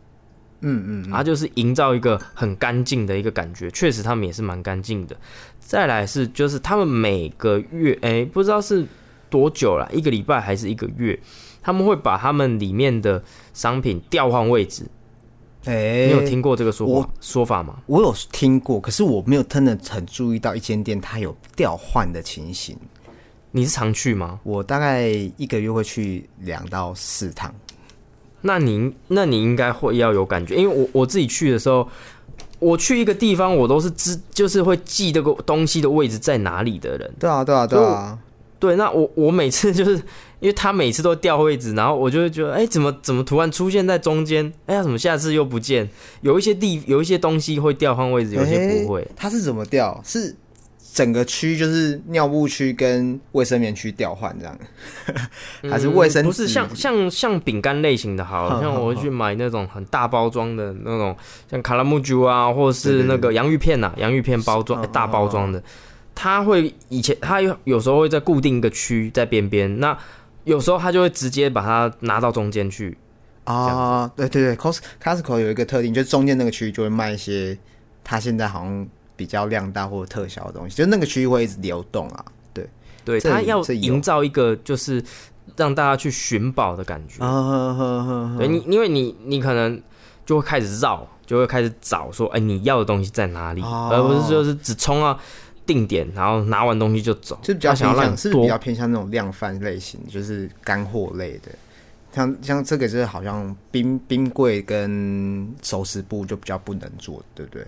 [0.61, 5.17] 嗯嗯，它就是营造一个很干净的一个感觉，确实他们也是蛮干净的。
[5.59, 8.87] 再来是就是他们每个月，哎，不知道是
[9.31, 11.19] 多久了，一个礼拜还是一个月，
[11.61, 14.85] 他们会把他们里面的商品调换位置。
[15.65, 17.79] 哎，你有听过这个说法说法吗？
[17.87, 22.77] 我有听过，可是我没有真的很注意到一间店它有调换的情形。
[23.51, 24.39] 你是常去吗？
[24.45, 27.53] 我大概一个月会去两到四趟。
[28.41, 31.89] 那你那你应该会要有感觉，因为我我自己去的时候，
[32.61, 37.13] 我去一个地方，我都是知就是会记这个东西的位置在哪里的人。
[37.19, 38.19] 对啊，对啊，对啊，
[38.59, 38.77] 对。
[38.77, 39.93] 那我我每次就是
[40.41, 44.53] 因为他每次都调位置，然后我就会觉得，哎，怎么怎么突然出现在中间？
[44.67, 45.89] 哎呀，怎么下次又不见？
[46.21, 49.07] 有一些地有一些东西会调换位置，有些不会。
[49.17, 50.01] 他是怎么调？
[50.05, 50.35] 是？
[50.95, 54.59] 整个区就是尿布区跟卫生棉区调换这样，
[55.71, 56.25] 还是卫生？
[56.25, 61.17] 不是像像像饼干类型的，好 像我会去买那种很大包装的那种，
[61.49, 65.63] 像卡拉木珠啊，或者是那个洋芋片呐，洋芋片包装大包装的，
[66.21, 69.97] 它会以前它有有时候会在固定一个区在边边，那
[70.43, 72.99] 有时候它就会直接把它拿到中间去
[73.45, 74.11] 啊。
[74.17, 77.57] 对对对，Cos Costco 有一个特定，就是中间那个区域就会卖一些，
[78.03, 78.89] 它现在好像。
[79.19, 82.25] 比较量大或者特小的东西，就那个区域会一直流动啊。
[82.55, 82.65] 对，
[83.05, 85.03] 对，它要营造一个就是
[85.57, 87.19] 让大家去寻宝的感觉。
[88.39, 89.83] 对你，因为你你可能
[90.25, 95.19] 就会开始绕，就会开始找说，哎，你要的东西在哪里，而不是就是只冲到
[95.69, 97.39] 定点，然后拿完东西就走。
[97.43, 101.53] 就比较偏向是比较偏向那种量贩类型，就是干货类的。
[102.11, 107.65] 像像这个是好像冰冰柜跟熟食部就比较不能做，对不对？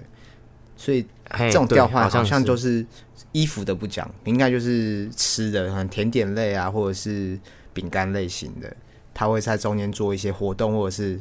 [0.77, 1.05] 所以
[1.37, 2.85] 这种调换好像就是
[3.33, 7.39] 衣服的不讲，应该就是吃的，很甜点类啊，或者是
[7.75, 8.75] 饼干类型的，
[9.13, 11.21] 他会在中间做一些活动，或者是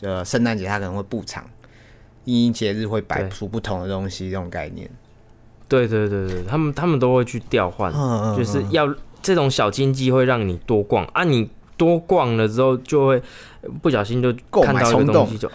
[0.00, 1.48] 呃圣诞节他可能会布场，
[2.24, 4.90] 一节日会摆出不同的东西，这种概念。
[5.68, 7.92] 对对对对，他们他们都会去调换，
[8.36, 13.22] 就是要这种小经济会让你多逛啊，你多逛了之后就会
[13.82, 15.50] 不小心就看到一个东西就。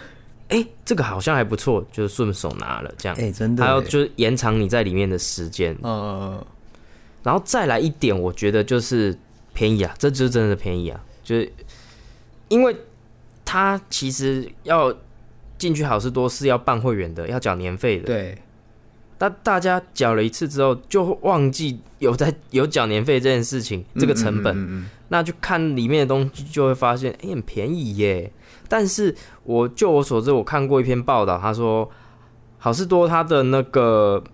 [0.48, 3.16] 哎，这个好像还不错，就是顺手拿了这样。
[3.18, 3.64] 哎，真的。
[3.64, 5.72] 还有就是延长你在里面的时间。
[5.76, 6.46] 嗯嗯嗯。
[7.22, 9.18] 然后再来一点，我觉得就是
[9.54, 11.50] 便宜啊，这就是真的便宜啊，就是
[12.48, 12.76] 因为
[13.46, 14.94] 他其实要
[15.56, 18.04] 进去好事多是要办会员的，要缴年费的。
[18.04, 18.36] 对。
[19.22, 24.84] 那大家缴了一次之后，就忘记有在 有缴年费这件事情，这个成本。
[25.10, 28.32] 那就看里面的东西，就会发现，哎，很便宜耶。
[28.66, 31.88] 但是，我就我所知，我看过一篇报道，他说，
[32.58, 34.24] 好事多它的那个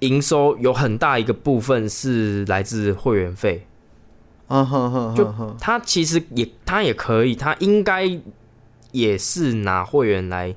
[0.00, 3.66] 营收有很大一个部分是来自会员费。
[4.48, 8.04] 嗯哼哼，就他其实也他也可以，他应该
[8.92, 10.54] 也是拿会员来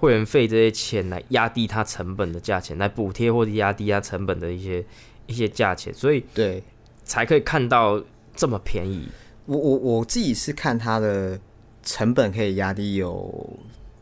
[0.00, 4.84] 会员费这些钱来压低它成本的价钱，来补贴或者压低它成本的一些
[5.26, 6.60] 一些价钱，所以对
[7.04, 8.02] 才可以看到
[8.34, 9.06] 这么便宜。
[9.46, 11.38] 我我我自己是看它的。
[11.82, 13.58] 成本可以压低，有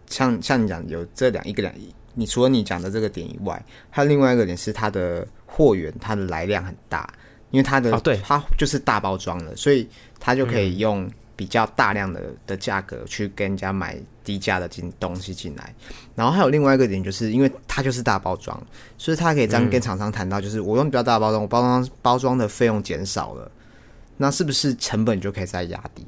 [0.08, 1.72] 像像你讲有这两一个两，
[2.14, 7.08] 你除了你讲的这个点以外，还有另外一个点是它的货源，它的来量很大，
[7.52, 9.88] 因为它的对它就是大包装的，所以
[10.18, 11.08] 它就可以用
[11.38, 15.72] 比较大量的的价格去跟人家买低价的进东西进来。
[16.16, 18.60] 然后还有另外一个点，就是因为它就是大包装，
[18.96, 23.48] 所以它可以这样跟厂商谈到，就是我用比较大包装，我包装包装的费用减少了，
[24.16, 26.04] 那是不是成本就可以再压低？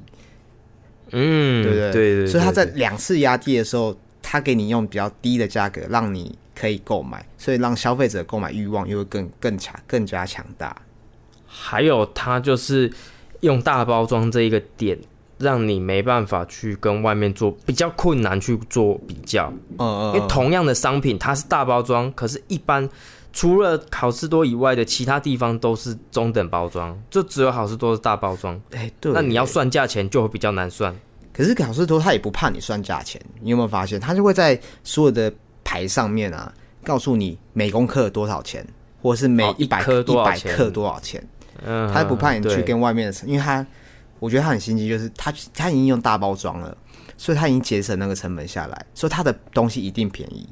[1.12, 10.76] 嗯，对对对对，所以他在两次压低的时候，他给你用比较低的价格，让你可以购买，所以让消费者购买欲望又会更更强、更加强大。
[11.46, 12.92] 还有，他就是
[13.40, 14.96] 用大包装这一个点，
[15.40, 19.52] 让你没办法去跟外面做比较困难去做比较。
[19.78, 22.88] 嗯嗯，因为同样的商品，它是大包装，可是一般
[23.32, 28.60] 除了好事多以外的其他地方都是中等包装，就只有好事多是大包装。
[28.72, 30.94] 哎、对，那你要算价钱就会比较难算。
[31.32, 33.98] 可是好事多他也不怕你算价钱，你有没有发现？
[33.98, 35.32] 他就会在所有的
[35.64, 36.52] 牌上面啊，
[36.84, 38.66] 告诉你每公克多少钱，
[39.00, 41.26] 或者是每哦一一百克一百多少钱克多少钱。
[41.64, 43.64] 嗯，他不怕你去跟外面的，因为他
[44.20, 46.76] 我觉得他很心机，就是他他已经用大包装了，
[47.16, 50.48] 所以他已经节省那个成本下来，所以他的东西一定便宜，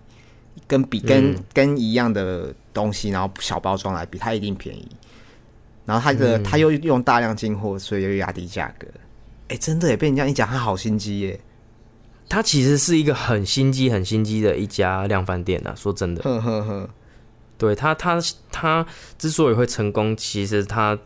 [0.66, 4.88] 跟比跟、嗯跟一样的东西，然后小包装来比，它一定便宜。
[5.84, 8.86] 然后他嗯的、他又用大量进货，所以又压低价格。
[9.48, 11.40] 哎、真的也被你这样一讲，他好心机耶！
[12.28, 15.74] 他其实是一个很心机、很心机的一家量贩店啊。
[15.74, 16.90] 说真的，呵呵呵，
[17.56, 18.20] 对他，他
[18.52, 20.98] 他之所以会成功，其实他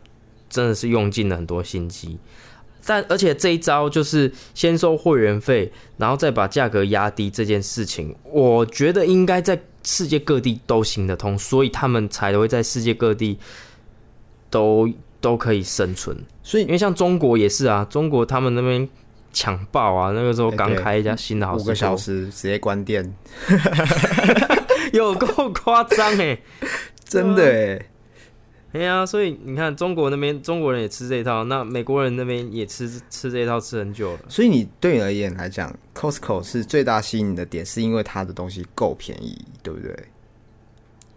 [0.49, 2.19] 真的是用尽了很多心机。
[2.85, 13.39] 但而且这一招就是先收会员费，然后再把价格压低这件事情，我觉得应该在世界各地都行得通，所以他们才会在世界各地
[14.51, 14.89] 都
[15.21, 16.17] 都可以生存。
[16.43, 18.89] 所以因为像中国也是啊，中国他们那边
[19.33, 23.15] 抢爆啊，那个时候刚开一家新的好五个小，时直接关店，
[24.93, 26.39] 有够夸张哎！
[27.05, 27.87] 真的哎。
[28.73, 34.21] 哎呀，所以你看中国那边中国人也吃这一套，那美国人那边也吃吃这一套吃很久了。
[34.29, 39.95] 所以你对你而言来讲，Costco 是最大吸引你的点，是因为它的东西够便宜，对不对？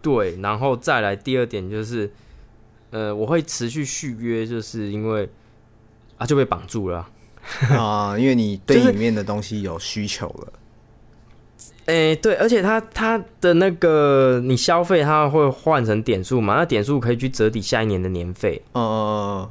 [0.01, 2.11] 对，然后再来第二点就是，
[2.89, 5.29] 呃，我会持续续约，就是因为
[6.17, 7.09] 啊就被绑住了啊。
[7.77, 10.53] 啊、因为你对 里面的东西有需求了。
[11.85, 16.55] 诶、对，而且它它的那个你消费，它会换成点数嘛？
[16.55, 18.61] 那点数可以去折抵下一年的年费。
[18.71, 19.49] 哦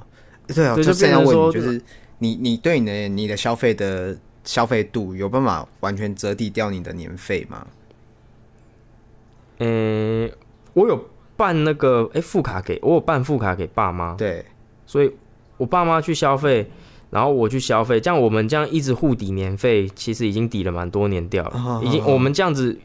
[0.48, 1.82] 呃，呃对啊，对就就这样问你，变成说就是
[2.18, 7.66] 你你对你的你的消费的消费度有办法完全折抵掉你的年费吗？
[9.58, 10.32] 诶、
[10.72, 14.44] 我有办那个诶副卡给我有办副卡给爸妈，对，
[14.86, 15.12] 所以
[15.56, 16.68] 我爸妈去消费，
[17.14, 22.76] 然后我去消费，这样我们这样一直互抵年费，其实已经抵了蛮多年掉了，已经我们这样子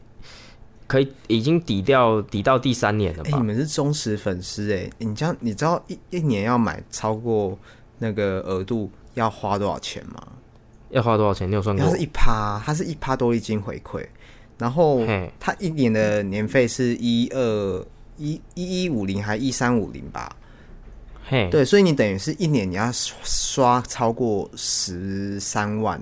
[0.86, 3.38] 可以已经抵掉抵到第三年了哎、吧？
[3.38, 7.58] 你们是忠实粉丝哎，你这样你知道一一年要买超过
[7.98, 10.22] 那个额度要花多少钱吗？
[10.90, 11.50] 要花多少钱？
[11.50, 11.90] 你有算过它？
[11.90, 14.06] 是一趴，它是一趴多利金回馈，
[14.58, 17.84] 然后嘿，它一年的年费是一二
[18.16, 20.36] 一一一五零还一三五零吧？
[21.24, 26.00] 嘿，对，所以你等于是一年你要刷刷超过十三万，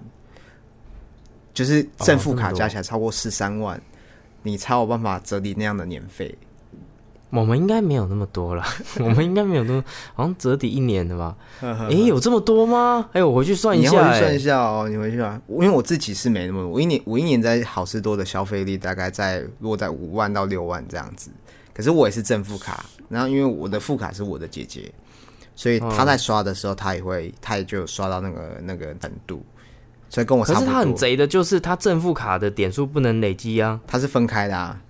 [1.53, 3.81] 就是正负卡加起来超过十三万，
[4.43, 6.37] 你才有办法折抵那样的年费。
[7.31, 8.65] 我们应该没有那么多了，
[9.01, 11.37] 我们应该没有那么，好像折抵一年的吧？
[11.61, 13.11] 诶，有这么多吗？
[13.13, 21.31] 哎，我回去算一下，回去算一哎，下哦，你回去啊，因为我自己是没那么多，我一年我一年在好事多的消费力大概在落在五万到六万这样子，
[21.75, 24.91] 可是我也是正副卡，然后因为我的副卡是我的姐姐，
[25.59, 29.45] 所以他在刷的时候，他也会，他也就刷到那个那个程度，
[30.09, 30.65] 所以跟我差不多。
[30.65, 33.81] 可是他很贼的，就是他正负卡的点数不能累积啊。
[33.85, 34.81] 它是分开的啊，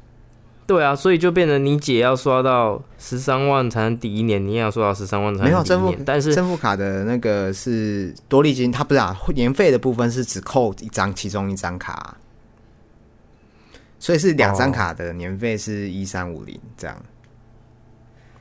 [0.66, 6.04] 对啊，所以就变成你姐要刷到十三万才能抵一年，你也要刷到十三万才没有正负能抵一年。
[6.04, 12.14] 但是正负卡的那个是多利金，它不是啊，年费的部分是只扣一张其中一张卡，
[13.98, 16.94] 所以是两张哦卡的年费是一三五零这样。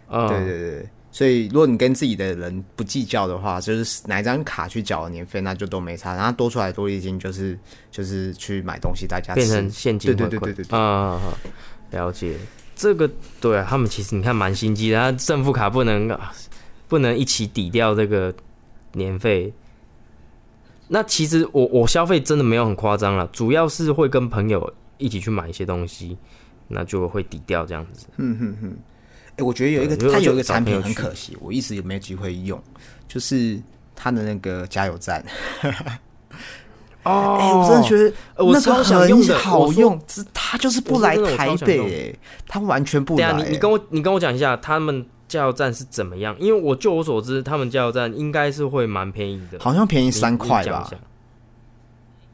[0.09, 6.15] 嗯，对对对，所以如果你跟自己的人不计较的话，就是哪一张卡去缴的年费，那就都没差。
[6.15, 7.57] 然后多出来的多利金就是
[7.89, 10.29] 就是去买东西，大家变成现金对回馈。
[10.29, 11.19] 对对对对对啊、
[11.89, 12.35] 了解。
[12.75, 13.09] 这个
[13.41, 16.31] 对啊，他们其实你看蛮心机的，他正负卡不能啊
[16.87, 18.31] 不能一起抵掉这个
[18.91, 19.51] 年费。
[20.87, 26.15] 那其实我我消费真的没有很夸张了，主要是会跟朋友一起去买一些东西，
[26.67, 28.05] 那就会抵掉这样子。
[29.37, 32.61] 哎、我觉得有一个对它有一个产品很可惜，我一直也没有机会用，
[33.07, 33.59] 就是
[33.95, 35.23] 它的那个加油站。
[37.03, 46.35] 哦哎、我真的觉得那个呃我超想用的很好用，只它就是不来台北、哎，它完全不来、你你跟我我你跟我讲一下他们加油站是怎么样？
[46.37, 50.89] 因为我就我所知，他们加油站应该是会蛮便宜的，好像便宜三块吧？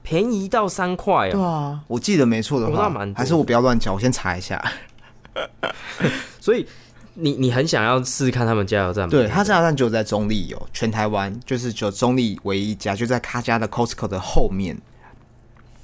[0.01, 1.43] 便宜到三块啊对哦。
[1.43, 4.59] 啊，我记得没错的话还是我不要乱讲，我先查一下。
[6.41, 6.65] 所以
[7.15, 9.09] 你你很想要试试看他们加油站吗？
[9.09, 14.75] 对，他加油站只有在中立有，全台湾就是只有中立唯一一家，就在他家的 Costco 的后面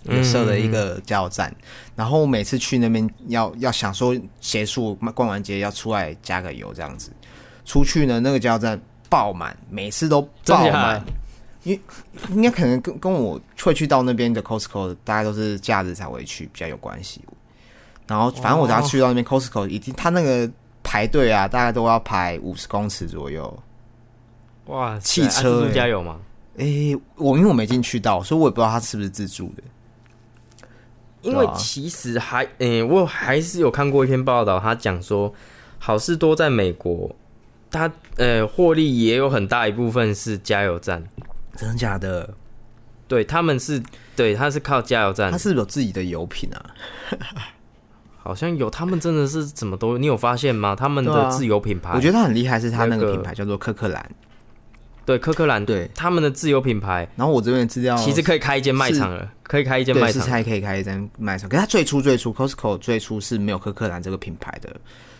[0.03, 1.55] 有设了一个加油站。
[1.95, 7.11] 然后我每次去那边要要想说结束逛完街要出来加个油这样子，
[7.65, 11.03] 出去呢那个加油站爆满，每次都爆满
[11.63, 11.79] 因。
[12.29, 17.21] 应该可能跟跟我会去到那边的 Costco，大家都是假日才会去，比较有关系。
[18.07, 20.49] 然后反正我只要去到那边 Costco，一定他那个
[20.89, 23.63] 排队啊，大概都要排五十公尺左右。
[24.65, 26.19] 哇，汽车欸自助加油吗？
[26.57, 29.61] 诶、我因为我没进去到，所以我也不知道他是不是自助的。
[31.21, 35.31] 因为其实还，诶、我还是有看过一篇报道，他讲说，
[35.77, 37.15] 好事多在美国，
[37.69, 41.07] 它呃获利也有很大一部分是加油站，
[41.55, 42.33] 真的假的？
[43.07, 43.79] 对他们是，
[44.15, 46.65] 对，他是靠加油站他，是是有自己的油品啊？
[48.21, 50.75] 好像有，他们真的是怎么都，你有发现吗？
[50.75, 54.11] 他们的自有品牌，我觉得他很厉害，是他那那个个品牌叫做科克兰。
[55.05, 64.69] 对科克兰，对，他们的自有品牌然后我这边的资料其实可以开一间卖场了，可以开一间卖场，是才可以开一间卖场，可是他最初最初 Costco 最初是没有科克兰这个品牌的，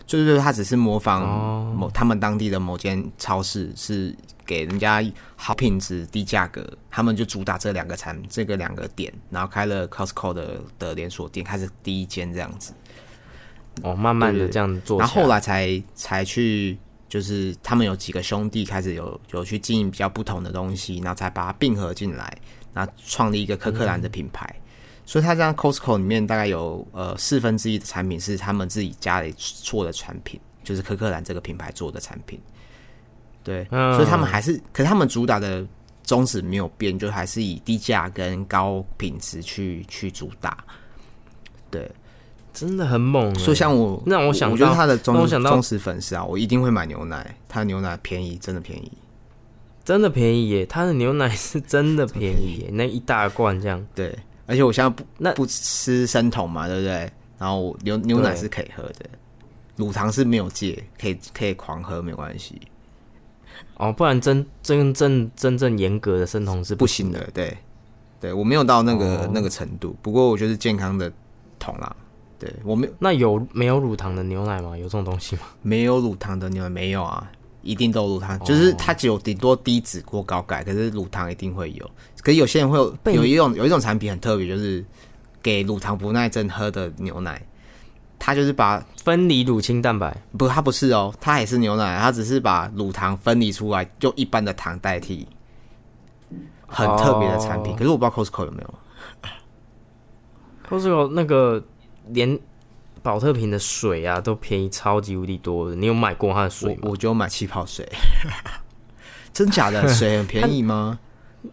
[0.06, 1.74] 就是他只是模仿哦。
[1.76, 5.04] 某、他们当地的某间超市是给人家
[5.36, 12.74] 好品质低价格，他们就主打这两个产这个两个点，然后开了 Costco 的的连锁店，开始第一间这样子，
[13.84, 16.78] 哦，慢慢的这样做，然后后来才才去。
[17.10, 22.38] 就是他们有几个兄弟开始有有去经营比较不同的东西，然后才把它并合进来，
[22.72, 24.48] 然后创立一个科克兰的品牌。
[25.08, 32.40] 所以它这样 Costco 里面大概有呃四分之一的产品是他们自己家里做的产品，就是科克兰这个品牌做的产品。
[33.44, 35.66] 对，嗯所以他们还是，可是他们主打的
[36.04, 40.64] 宗旨没有变，就还是以低价跟高品质去去主打。
[41.72, 41.92] 对，
[42.54, 48.92] 真的很猛欸，所以像我，那我想到我觉得他的忠忠实粉丝啊，我一定会买牛奶，他的牛奶便宜，真的便宜。
[49.86, 57.12] 真的便宜耶，他的牛奶是 真的便宜耶，那一大罐这样，对，而且我现在不那不吃生酮嘛，对不对？
[57.40, 59.10] 然后牛牛奶是可以喝的，
[59.78, 62.62] 乳糖是没有戒，可以可以狂喝没关系，
[63.78, 67.28] 哦，不然真真正真正严格的生酮是行不行的。
[67.34, 67.58] 对，
[68.20, 71.12] 对我没有到那个、哦那个程度，不过我觉得健康的
[71.58, 71.96] 酮啦。
[72.40, 74.78] 对我没有那有没有乳糖的牛奶吗？
[74.78, 75.42] 有这种东西吗？
[75.62, 77.30] 没有乳糖的牛奶没有啊，
[77.62, 81.86] 一定都有乳哦糖，就是它只有顶多低脂过高钙，可是乳糖一定会有。
[82.22, 84.84] 可是有些人会有有一种有一种产品很特别，就是
[85.42, 87.42] 给乳糖不耐症喝的牛奶，
[88.18, 95.28] 它就是把分离乳清蛋白，不，它不是哦，它也是牛奶，它只是把乳糖分离出来，用一般的糖代替，
[96.68, 97.74] 很特别的产品。
[97.74, 98.74] 哦可是我不知道 Costco 有没有。
[100.70, 101.64] ，Costco 那个
[102.10, 102.38] 连
[103.02, 105.76] 保特瓶的水啊都便宜超级无敌多的。
[105.76, 106.82] 你有买过它的水吗？
[106.84, 107.88] 我我就买气泡水，
[109.34, 111.00] 真假的 水很便宜吗？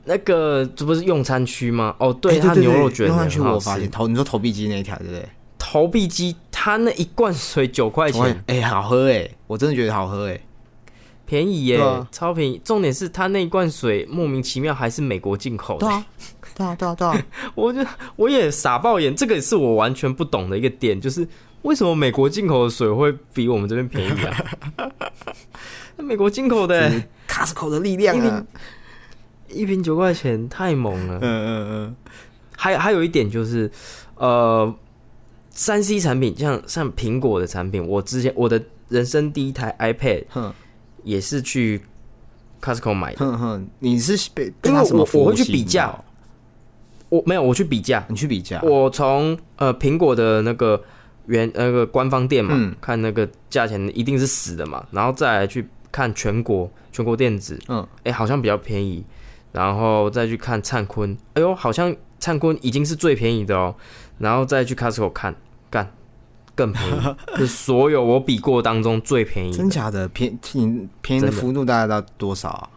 [0.05, 1.95] 那个这不是用餐区吗？
[1.99, 5.29] 哦，对，哎它牛肉卷用上去也很好吃我发现投你说投币机那一条对不对？
[5.59, 10.41] 投币机它那一罐水九块钱，哎、好喝哎，我真的觉得好喝哎。
[11.25, 11.81] 便宜耶，
[12.13, 12.61] 超便宜。
[12.65, 16.07] 重点是它那一罐水莫名其妙还是美国进口的对，啊，
[16.57, 17.85] 对啊，对啊，对啊， 我就
[18.17, 21.27] 我也傻爆眼，这个也是我完全不懂的一个点，就是
[21.63, 24.45] 为什么美国进口的水会比我们这边便宜啊？
[25.97, 26.91] 那美国进口的
[27.29, 28.45] Costco 的力量啊！
[29.49, 31.19] 一瓶九块钱，太猛了。
[31.21, 31.97] 嗯嗯嗯，
[32.57, 33.71] 还还有一点就是，
[34.17, 34.75] 呃，
[35.51, 40.53] 三 C 产品像像苹果的产品，我之前我的人生第一台 iPad 哼
[41.05, 41.81] 也是去
[42.61, 46.05] Costco 买的，哼哼，你是被被因为什么我我会去比价到，
[47.09, 50.83] 我没有我去比价，你去比价，我从呃苹果的那个
[51.27, 52.75] 原那个官方店嘛，嗯。
[52.81, 59.05] 看那个价钱一定是死的嘛，然后再来去看全国全国电子，嗯，哎、好像比较便宜，
[59.53, 63.75] 然后再去看灿坤，哎呦，好像灿坤已经是最便宜的哦，
[64.19, 65.35] 然后再去 Costco 看，
[65.71, 65.89] 干
[66.57, 67.01] 更便宜，
[67.39, 69.59] 是所有我比过当中最便宜的。
[69.59, 70.09] 真，假的？
[70.09, 72.69] 便挺便宜的幅度大概到多少啊？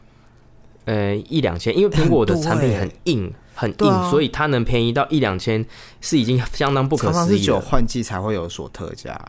[0.86, 3.24] 呃，一两千，因为苹果的产品欸很硬。
[3.24, 3.34] 很
[3.74, 5.66] 对啊硬，所以它能便宜到一两千，
[6.00, 9.20] 是已经相当不可思议只有换季才会有所特价，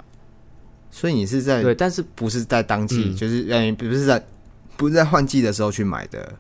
[0.90, 4.22] 所以你是在对，但是不是在当季，嗯就是呃不是在
[4.76, 6.32] 不是在换季的时候去买的？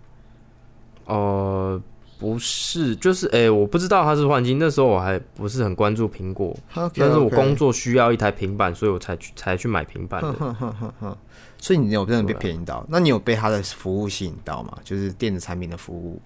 [1.06, 1.80] 呃，
[2.18, 11.16] 不是，就是哎、我不知道它是换季，那时候我还不是很关注苹果，但是我工作需要一台平板，所以我才去才去买平板的。
[11.58, 12.86] 所以你有真的被便宜到？
[12.88, 14.78] 那你有被它的服务吸引到吗？
[14.84, 16.20] 就是电子产品的服务？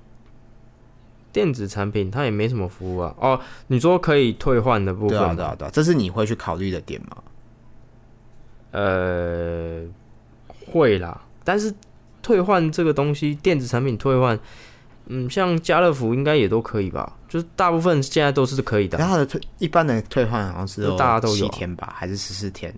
[1.35, 3.15] 电子产品它也没什么服务啊。
[3.19, 7.17] 哦，你说可以退换的部分对，啊对啊对啊，这是你会去考虑的点吗？
[8.71, 9.83] 呃，
[10.67, 11.73] 会啦，但是
[12.23, 14.39] 退换这个东西，电子产品退换，
[15.07, 17.17] 嗯，像家乐福应该也都可以吧？
[17.29, 22.73] 就是大部分现在都是可以的它的退一般的退换好像是就大家都有啊七天吧，还是十四天？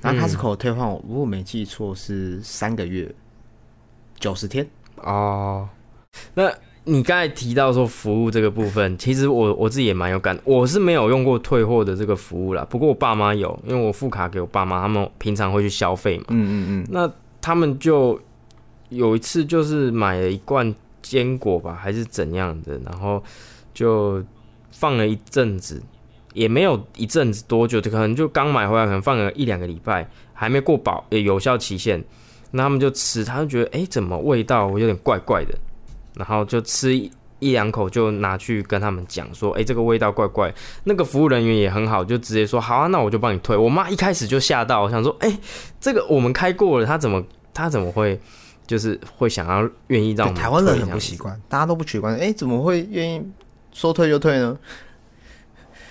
[0.00, 3.12] 然后嗯 Costco 退换，我如果没记错是三个月，
[4.20, 4.64] 九十天。
[4.96, 5.68] 哦，
[6.34, 6.52] 那
[6.88, 12.66] 你刚才提到说服务这个部分，其实我我自己也蛮有感，我是没有用过退货的这个服务啦。
[12.70, 16.24] 不过我爸妈有，因为我付卡给我爸妈，他们平常会去消费嘛。
[16.30, 17.10] 嗯嗯嗯，那
[17.42, 18.18] 他们就
[18.88, 23.22] 有一次就是买了一罐坚果吧，还是怎样的，然后
[23.74, 24.24] 就
[24.70, 25.82] 放了一阵子，
[26.32, 32.02] 也没有一阵子多久，可能就刚买回来，可能放了一两个礼拜，还没过保有效期限，
[32.52, 35.54] 那他们就吃，他就觉得哎、诶怎么味道有点怪怪的，
[36.14, 40.52] 然后就吃一一两口就拿去跟他们讲说，哎、这个味道怪怪。
[40.84, 43.56] 那个服务人员也很好，就直接说好啊，那我就帮你退。
[43.56, 45.38] 我妈一开始就吓到，我想说，哎、
[45.80, 47.22] 这个我们开过了，他怎么
[47.54, 48.20] 他怎么会
[48.66, 52.16] 就是会想要愿意让我们台湾人很不习惯，大家都不习惯。
[52.16, 53.22] 哎、怎么会愿意
[53.72, 54.58] 说退就退呢？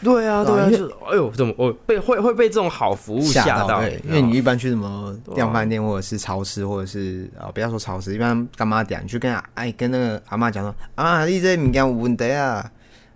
[0.03, 3.81] 对啊，对啊，就是哎呦，怎么我被会会被这种好服务吓到？
[3.81, 12.63] 对，因为你一般去什么量饭店或者是超市，或者是啊、不要说超市，一般干妈店，你去跟哎跟那个阿妈讲说啊，你这物件有问题啊，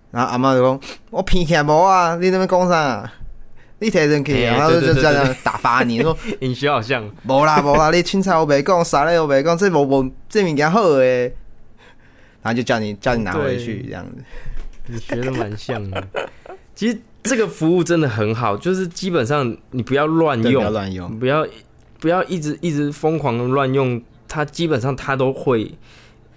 [0.09, 0.79] 然后阿妈就讲
[1.11, 3.11] 我骗起来无啊，你那边讲啥？
[3.77, 11.34] 你提人去，哎然后就这样打发你，说 尹学好像无啦无啦，你凊彩我袂讲，啥嘞我袂讲，这无无这物件好诶，
[12.41, 14.23] 然后就叫你叫你拿回去这样子。
[14.88, 16.07] 你学的蛮像的。
[16.82, 21.19] 其实这个服务真的很好，就是基本上你不要乱用要，乱用。
[21.19, 21.45] 不要
[21.99, 25.71] 不要一直一直疯狂的乱用，它基本上它都会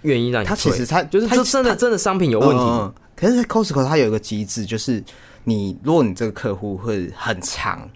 [0.03, 0.49] 愿意让你退。
[0.49, 5.03] 它其实它就是它真的真的商品有问题，嗯嗯嗯可是，Costco 它有一个机制，就是
[5.45, 7.89] 你如果你这个客户会很长，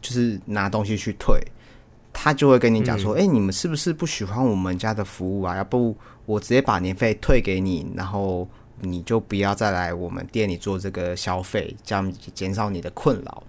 [0.00, 1.40] 就是拿东西去退，
[2.12, 5.56] 他就会跟你讲嗯说：“哎、你们是不是不喜欢我们家的服务啊？
[5.56, 5.96] 要不
[6.26, 8.48] 我直接把年费退给你，然后
[8.82, 13.42] 你就不要再来我们店里做这个消费，这样减少你的困扰。”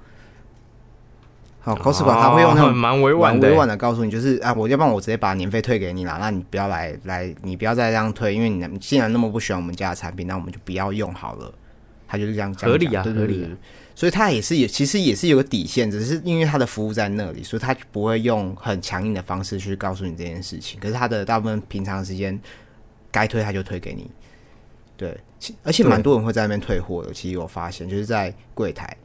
[1.65, 11.53] 好，Costco 它会用那种哦蛮委婉的委婉的告诉你，就是啊，我要不然我直接把年费退给你啦，那你不要来来，你不要再这样退，因为你你既然那么不喜欢我们家的产品，那我们就不要用好了。
[12.05, 13.49] 他就是这样讲，合理啊对对合理
[13.95, 20.79] 所以他也是有，其实也是有个底线，只是因为他的服务在那里，所以他不会用很强硬的方式去告诉你这件事情。
[20.79, 22.37] 可是他的大部分平常时间
[23.09, 24.11] 该退他就退给你，
[25.03, 27.11] 对，其而且蛮多人会在那边退货的。
[27.11, 28.95] 其实我发现，就是在柜台，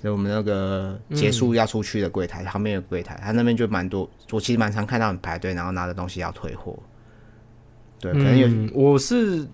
[0.00, 6.78] 就我们那个结束要出去的柜台、旁边有柜台，他那边就蛮多，我其实蛮常看到你排队，然后拿着东西要退货。
[7.98, 9.44] 对，可能有、嗯，我是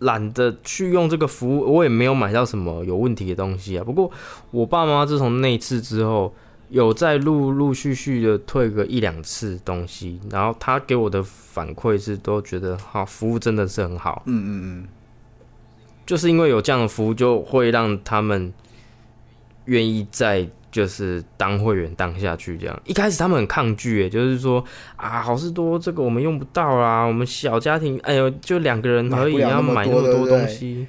[0.00, 3.82] 懒得去用这个服务，我也没有买到什么有问题的东西啊。
[3.82, 4.10] 不过
[4.50, 6.34] 我爸妈自从那一次之后，
[6.68, 14.22] 有在陆陆续续的退个一两次东西，然后他给我的反馈是都觉得好，服务真的是很好。
[14.26, 14.88] 嗯嗯嗯，
[16.06, 18.52] 就是因为有这样的服务，就会让他们
[19.64, 22.56] 愿意再就是当会员当下去。
[22.56, 24.64] 这样一开始他们很抗拒，诶，就是说
[24.96, 30.86] 啊，好事多这个我们用不到啦，我们小家庭，哎呦，就两个人而已，要买那么多东西。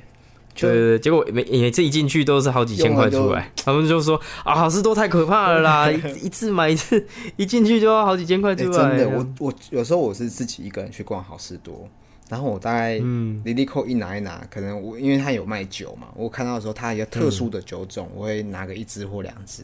[0.53, 7.05] 就对对对，结果每每次一进去都是好几千块出来，他们就说啊，好事多太可怕了啦， 一一次买一次，
[7.37, 8.97] 一进去就要好几千块哎、出来。
[8.97, 11.87] 真的，我我有时候我是自己一个人去逛好事多，
[12.29, 19.63] 然后我大概嗯，离离扣一拿一拿，可能我因为他有卖酒嘛，我看到的时候他有特殊的酒种，我会拿个一支或两支，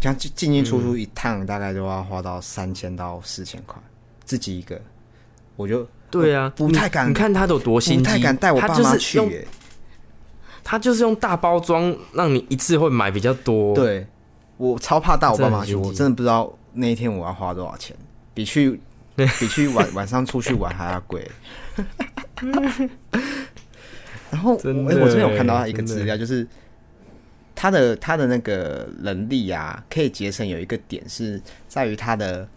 [0.00, 3.76] 这样进进进出出一趟大概都要花到三千到四千块，
[4.24, 4.80] 自己一个，
[5.56, 9.46] 我就对啊，不太敢你看他有多心机，不太敢带我他爸妈去、
[10.62, 14.06] 他就是用大包装，让你一次会买比较多。，对
[14.58, 17.96] 我超怕带我爸妈去，我真的不知道那一天我要花多少钱，
[18.32, 18.80] 比去
[19.16, 21.28] 比去晚晚上出去玩还要贵。
[24.30, 26.46] 然后，哎、我这边有看到一个资料，就是
[27.54, 32.48] 他的他的那个能力啊，可以节省有一个点是在于他的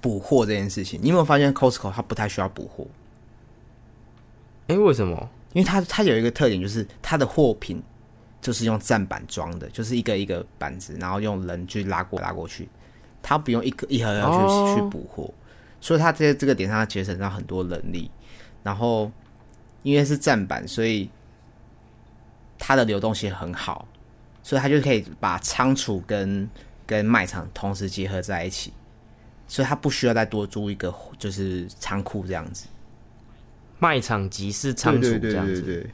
[0.00, 1.00] 补货这件事情。
[1.02, 2.86] 你有没有发现 Costco 它不太需要补货？
[4.68, 5.28] 哎、为什么？
[5.54, 7.82] 因为它它有一个特点，就是它的货品
[8.40, 12.68] 就是用站板装的，就是一个一个板子，然后用人去拉过拉过去，
[13.20, 15.34] 它不用一个一盒一盒去、哦去补货，
[15.82, 18.10] 所以他在这个点上它节省到很多人力。
[18.62, 19.10] 然后
[19.82, 21.10] 因为是站板，所以
[22.56, 23.88] 它的流动性很好，
[24.40, 26.48] 所以它就可以把仓储跟
[26.86, 28.72] 跟卖场同时结合在一起，
[29.48, 32.68] 所以它不需要再多租一个就是仓库这样子。
[33.80, 35.90] 卖场即是仓储这样子，对对对。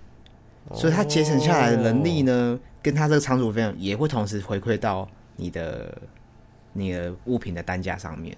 [0.75, 5.97] 所以它节省下来的能力呢，跟它这个仓储费用也会同时回馈到你的
[6.75, 8.37] 你的物品的单价上面。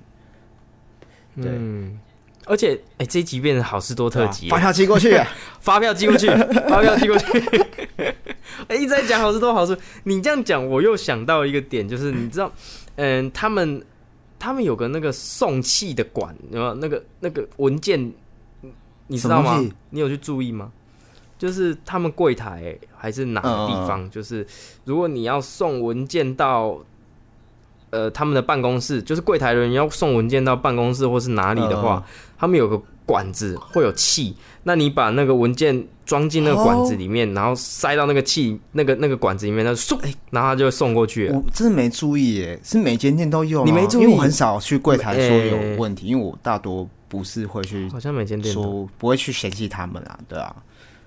[1.36, 1.98] 对嗯，
[2.46, 5.18] 而且哎、这一集变成好事多特辑发，票寄过去，
[5.60, 6.26] 发票寄过去，
[6.68, 7.26] 发票寄过去。
[8.68, 12.50] 哎、一直在讲好事多好事，你这样讲，我又想到一个点，就是你知道，
[12.96, 13.82] 嗯，他们
[14.38, 16.74] 他们有个那个送气的管，有没有？
[16.74, 18.12] 那个那个文件
[19.06, 19.62] 你知道吗？
[19.90, 20.72] 你有去注意吗？
[21.38, 24.46] 就是他们柜台还是哪个地嗯方，就是
[24.84, 26.78] 如果你要送文件到
[27.91, 32.03] 呃他们的办公室，就是柜台人员要送文件到办公室或是哪里的话，
[32.38, 39.99] 他们有个管子会有气，那你把那个文件装进那个管子里面，然后塞到那个气那个那个管子里面，它就嗖，
[40.30, 41.36] 然后它就会送过去了。
[41.36, 43.66] 我真的没注意耶，是每间店都有吗？
[43.66, 44.03] 你没注意。
[44.05, 50.55] 因为我很少去柜台说有问题，因为我大多不是会去好像每间店都，说，不会去嫌弃他们啊，对啊。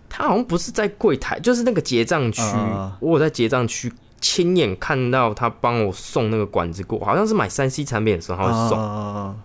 [0.09, 2.91] 他好像不是在柜台，就是那个结账区，嗯。
[2.99, 3.91] 我有在结账区
[4.23, 9.35] 亲眼看到他帮我送那个管子过，好像是买三 C 产品的时候他会送、呃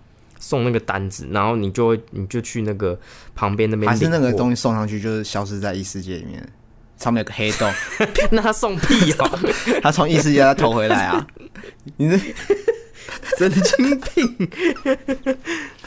[0.41, 2.97] 送那个单子，然后你就会你就去那个
[3.35, 6.49] 旁边那边还是那个，东西送上去就是消失在异世界里面，
[6.97, 7.71] 上面有个黑洞，
[8.31, 9.39] 那他送屁哦，
[9.83, 11.27] 他从异世界他投回来啊！
[11.97, 12.17] 你这
[13.37, 14.51] 神经病！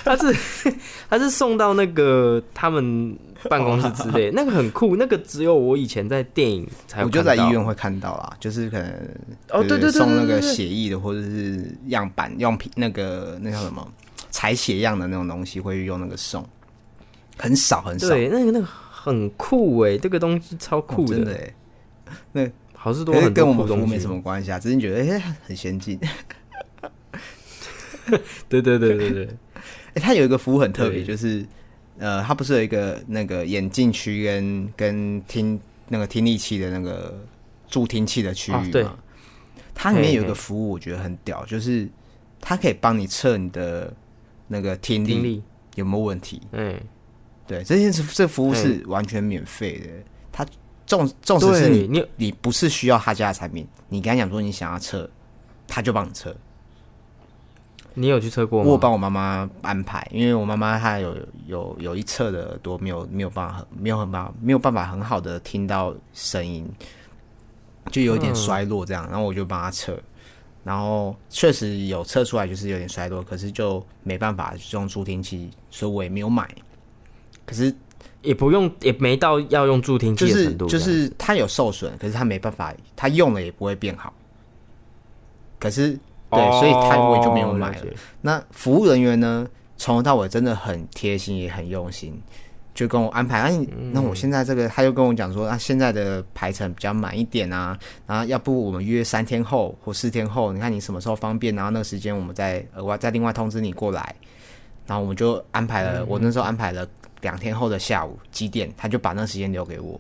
[0.04, 0.72] 他是
[1.10, 3.18] 他是送到那个他们
[3.50, 7.44] 办公室之类，那个很酷，那个只有我以前在电影才有我就看到。
[7.44, 8.90] 在医院会看到啦，就是可能
[9.50, 10.42] 哦，对对对，送那个对对。
[10.42, 13.88] 对血液的或者是样板用品那个那叫什么？
[14.30, 16.48] 采血样的那种东西，会用那个送，
[17.38, 21.34] 很少很少，对，那个那个很酷哎，这个东西超酷哦真的
[22.34, 23.70] 哎，好事多可是很多酷东西。
[23.70, 26.00] 跟我们服务没什么关系啊，只是觉得哎、很先进。
[28.48, 29.30] 对对对对对，
[29.94, 31.46] 哎、它有一个服务很特别，就是
[32.00, 37.14] 呃，它不是有一个那个眼镜区跟跟听那个听力器的那个
[37.68, 38.62] 助听器的区域嘛？
[38.62, 38.86] 啊对
[39.74, 41.90] 它里面有一个服务，我觉得很屌，就是
[42.40, 43.92] 它可以帮你测你的
[44.48, 45.42] 那个听力，
[45.76, 46.42] 有没有问题。
[46.52, 46.80] 嗯，
[47.48, 49.88] 对，这件事这服务是完全免费的。
[50.32, 50.46] 它
[50.86, 55.10] 纵纵使是你你你不是需要他家的产品，你跟他讲说你想要测，
[55.68, 56.36] 他就帮你测。
[57.94, 58.66] 你有去测过吗？
[58.68, 61.16] 我有帮我妈妈安排，因为我妈妈她有
[61.46, 66.66] 有有一侧的耳朵没有没有办法很没有很办法没有办法很好的听到声音，
[67.92, 69.98] 就有点衰落这样，然后我就帮她测，
[70.64, 76.50] 然后确实有测出来就是有点衰落，可是就没办法用助听器，所以我也没有买。
[77.46, 77.76] 可是
[78.22, 84.14] 也不用，也没到要用助听器就是的程度，就是它有受损，可是它没办法，它用了也不会变好。
[85.60, 86.00] 可是
[86.32, 87.84] 对，哦所以他我也就没有买了。
[87.84, 92.20] 了那服务人员呢，从头到尾真的很贴心，也很用心，
[92.74, 93.52] 就跟我安排。
[93.92, 97.78] 那我现在这个，他就跟我讲说，啊，现在的排程比较满一点啊，
[98.08, 104.16] 然后要不我们约三天后或四天后，你看你什么时候方便，然后那个时间我们再额外再另外通知你过来。
[104.88, 106.86] 然后我们就安排嗯了，我那时候安排了
[107.22, 110.00] 两天后的下午几点，他就把那时间留给我，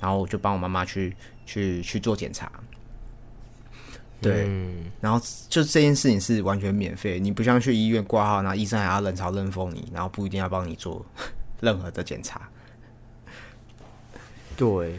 [0.00, 1.16] 然后我就帮我妈妈去
[1.46, 2.50] 去去做检查。
[4.20, 11.04] 对，嗯然后就这件事情是完全免费，你不像去医院挂号，然后医生还要冷嘲冷讽你，然后不一定要帮你做
[11.60, 12.48] 任何的检查。
[14.56, 14.98] 对，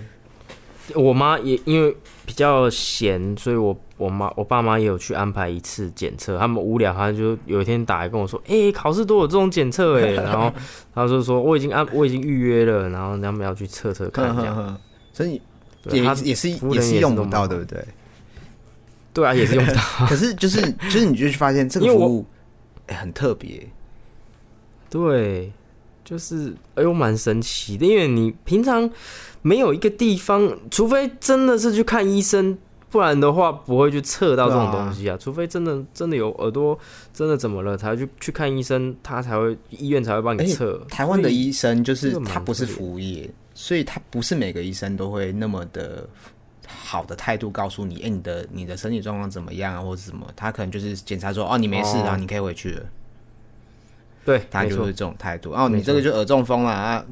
[0.95, 1.93] 我妈也因为
[2.25, 6.37] 比较闲，所以我我妈我爸妈也有去安排一次检测。
[6.37, 10.11] 他们无聊，他就有一天打来跟我说：“哎、考试都有这种检测哎。
[10.23, 10.49] ”然后
[10.95, 14.79] 他就说：“我已经安我已经预约了，然后他们要去测测看这样。
[15.11, 15.41] 所以
[15.91, 17.83] 也是也是用不到，对不对？
[19.19, 19.81] 对啊， 也是用不到。
[20.07, 22.25] 可是就是就是你就去发现这个服务、
[22.87, 23.67] 哎很特别，
[24.89, 25.51] 对，
[26.03, 28.89] 就是哎呦，蛮神奇的，因为你平常
[29.43, 32.57] 没有一个地方，除非真的是去看医生，
[32.89, 35.15] 不然的话不会去测到这种东西啊。
[35.19, 36.77] 除非真的真的有耳朵
[37.13, 40.83] 真的怎么了，才会去去看医生，他才会医院才会帮你测。
[40.89, 46.09] 台湾的医生就是他不是服务业，所以他不是每个医生都会那么的
[46.69, 52.85] 好的态度告诉你，哎、你的你的身体状况怎么样啊，或者什么，他可能就是检查说，哦，你没事啊，哦你可以回去了，
[54.23, 55.51] 对，他就是这种态度。
[55.51, 57.03] 哦，你这个就耳中风了啊，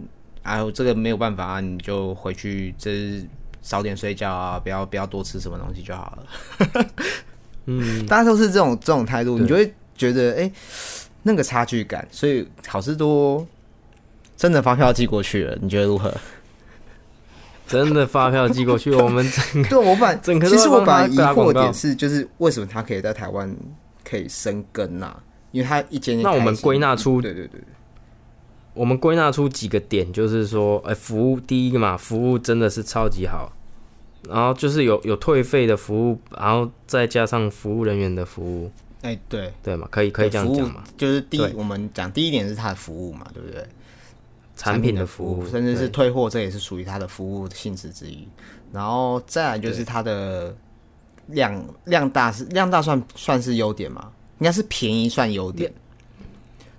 [0.43, 3.25] 啊，这个没有办法啊，你就回去，这
[3.61, 6.85] 早点睡觉啊，不要不要多吃什么东西就好了。
[7.65, 10.51] 嗯，大家都是这种这种态度，你就会觉得哎、
[11.23, 12.07] 那个差距感。
[12.09, 13.45] 所以好事多
[14.37, 16.13] 真的发票寄过去了，你觉得如何？
[17.67, 23.53] 真的发票寄过去，我们 整个对我本来整个其实我都在帮他本来疑惑点是，就是为什么他可以在台湾
[24.03, 25.15] 可以生根呐、
[25.51, 27.59] 因为他一间一那我们归纳出对对对，
[28.73, 33.51] 我们归纳出几个点，就是说，哎、服务第一个嘛，服务真的是超级好，
[34.29, 39.87] 然后就是有有退费的服务，然后再加上服务人员的服务，哎、对，对嘛？
[39.91, 40.83] 可以可以这样讲嘛？
[40.95, 43.65] 就是第一我们讲第一点是他的服务嘛，对不对？
[44.57, 48.27] 产品的的服务，甚至是退货，这也是属于它的服务性质之一。
[48.73, 50.53] 然后再来就是它的
[51.27, 54.11] 量量大是量大算算是优点嘛？
[54.39, 55.71] 应该是便宜算优点，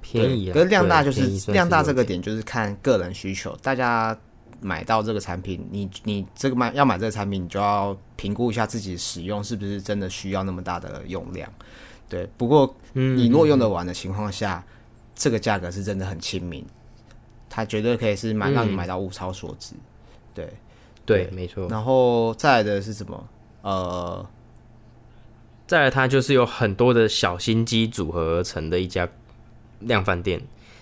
[0.02, 4.16] 便宜啊，可是量大就是量大这个点就是看个人需求，大家
[4.60, 11.50] 买到这个产品，你你这个买要买这个产品，你就要评估一下自己使用是不是真的需要那么大的用量。
[12.08, 14.64] 对，不过嗯你若用得完的情况下，
[15.14, 16.64] 这个价格是真的很亲民，
[17.48, 19.74] 它绝对可以是买让你嗯买到物超所值。
[20.34, 20.52] 对，
[21.04, 21.68] 对，没错。
[21.68, 23.28] 然后再来的是什么？
[23.62, 24.26] 呃，
[25.66, 29.08] 再来，它就是有很多的小心机组合而成的一家
[29.80, 30.40] 量贩店，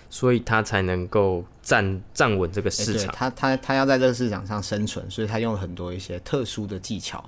[0.09, 3.13] 所以它才能够站站稳这个市场。
[3.15, 7.23] 它它它要在这个市场上生存，所以它用了很多一些特殊的技巧。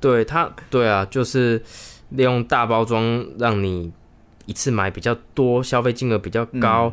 [0.00, 1.62] 对他，对啊，就是
[2.08, 3.92] 利用大包装让你
[4.46, 6.92] 一次买比较多，消费金额比较高，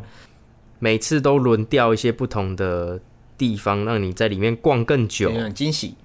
[0.80, 3.00] 每次都轮调一些不同的
[3.38, 5.96] 地方，让你在里面逛更久惊喜。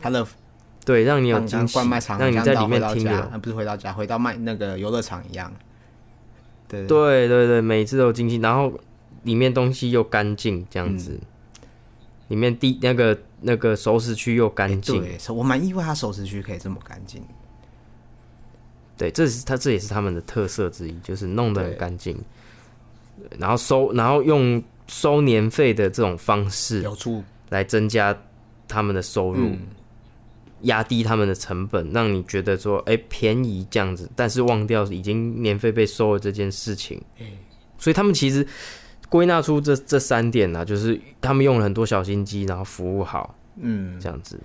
[0.00, 0.26] 它的
[0.84, 3.18] 对，让你有像惊喜卖，场，让你在里面听的，的。
[3.18, 5.52] 啊，不是回到家，回到卖那个游乐场一样。
[6.68, 8.72] 对对对对，每次都有惊喜，然后
[9.24, 11.18] 里面东西又干净，这样子，
[12.28, 17.22] 里面地那个那个熟食区又干净，对，是我蛮意外，它熟食区可以这么干净。
[18.96, 22.16] 对，这是它这也是他们的特色之一，就是弄得很对干净，
[23.38, 28.16] 然后收然后用收年费的这种方式有助来增加
[28.66, 29.60] 他们的收入，嗯。
[30.64, 37.00] 压低他们的成本，让你觉得说，哎、便宜这样子，但是忘掉已经年费被收了这件事情。
[37.78, 38.46] 所以他们其实
[39.08, 44.38] 归纳出这这三点呢、就是他们用了很多小心机，然后服务好嗯，这样子。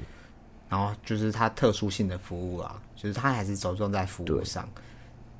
[0.69, 4.65] 然后就是它特殊性的服务啊，就是它还是着重在服务上，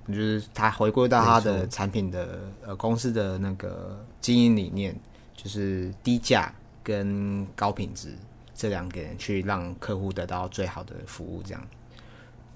[0.08, 4.96] 就是他回归到他的产品的呃公司的那个经营理念，
[5.36, 6.54] 就是低价
[6.84, 8.14] 跟高品质
[8.54, 11.68] 这两点去让客户得到最好的服务，这样。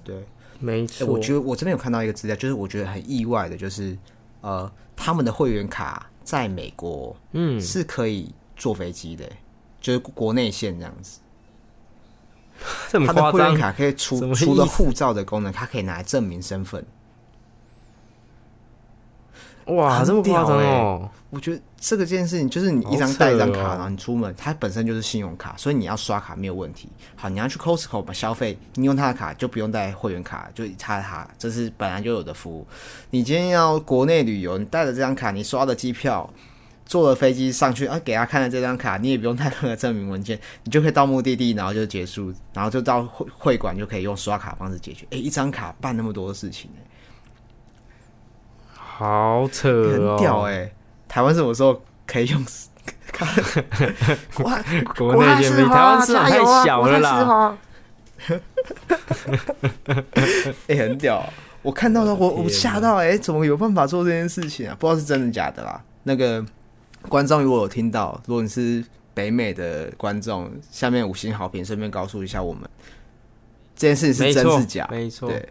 [0.04, 0.26] 对，欸
[0.60, 3.98] 没错，我觉得我这边有看到一个资料，就是我觉得很意外的，就是
[4.42, 9.28] 呃，他们的会员卡在美国嗯，是可以坐飞机的、
[9.82, 11.20] 就是国内线这样子。
[12.90, 16.86] 这么他的会员，卡可以除除了护照的功能，它可以拿来证明身份。
[19.70, 21.10] 哇，很这么夸张屌哦！
[21.30, 26.90] 我觉得这个件事情就是你一张带一张卡，哦然后你出门，它本身就是信用卡，所以你要刷卡没有问题。
[27.16, 32.66] 好，你要去 Costco 把消费，你用他的卡就不用带会员卡，就插它，这是本来就有的服务。
[33.12, 36.30] 你今天要国内旅游，你带着这张卡，你刷的机票。
[36.86, 45.06] 坐了飞机上去啊，给他看了这张卡，你也不用带任何证明文件，你就可以到目的地，然后就结束，然后就到会会馆就可以用刷卡方式解决。
[45.12, 46.72] 诶，一张卡办那么多的事情、
[49.00, 50.70] 好扯很哦，屌哎、
[51.08, 52.46] 台湾什么时候可以用？
[54.44, 54.62] 哇，
[54.98, 57.22] 国内也比 台湾市场太小了啦。
[57.22, 57.58] 啦！
[60.68, 61.26] 哎、 很屌、
[61.62, 64.76] 我看到了，我我吓到哎、怎么有办法做这件事情啊？
[64.78, 65.82] 不知道是真的假的啦。
[66.04, 66.46] 那个
[67.08, 68.84] 观众如果有听到，如果你是
[69.14, 72.70] 北美的观众，下面五星好评，顺便告诉一下我们
[73.78, 74.86] 这件事情是真是假？
[74.92, 75.50] 没错，对，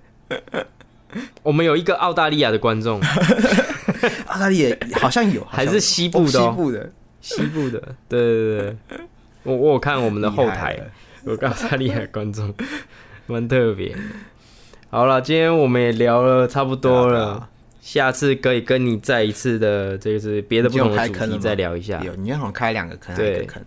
[1.43, 3.01] 我们有一个澳大利亚的观众，
[4.27, 6.51] 澳大利亚好像有， 还是西部的哦。
[6.51, 6.93] 西部的。
[7.21, 8.77] 西部的，对对对。
[8.89, 8.99] 对，
[9.43, 10.85] 我我有看我们的后台了，
[11.25, 12.55] 有个澳大利亚观众，
[13.27, 13.95] 蛮特别。
[14.89, 17.49] 好了，今天我们也聊了差不多了，
[17.81, 22.01] 下次可以跟你再一次的这个是别的不同的主题再聊一下。
[22.05, 23.41] 有，你好像开两个坑，对。
[23.41, 23.63] 个坑。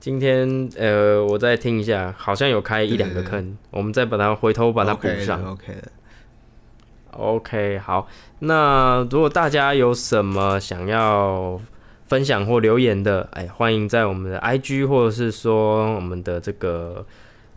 [0.00, 5.44] 今天呃，我再听一下，好像有开一两个坑，我们再把它回头把它补上。
[5.44, 5.92] OK 的
[7.10, 11.60] ，OK，好，那如果大家有什么想要
[12.06, 17.04] 分享或留言的，哎，欢迎在我们的 IG 或者是说我们的这个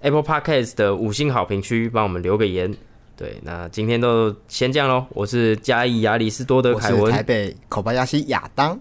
[0.01, 2.75] Apple Podcast 的五星好评区帮我们留个言。
[3.15, 5.05] 对，那今天都先这样喽。
[5.11, 8.77] 我是嘉义亚里士多德凯文，台北口巴亚西亚当，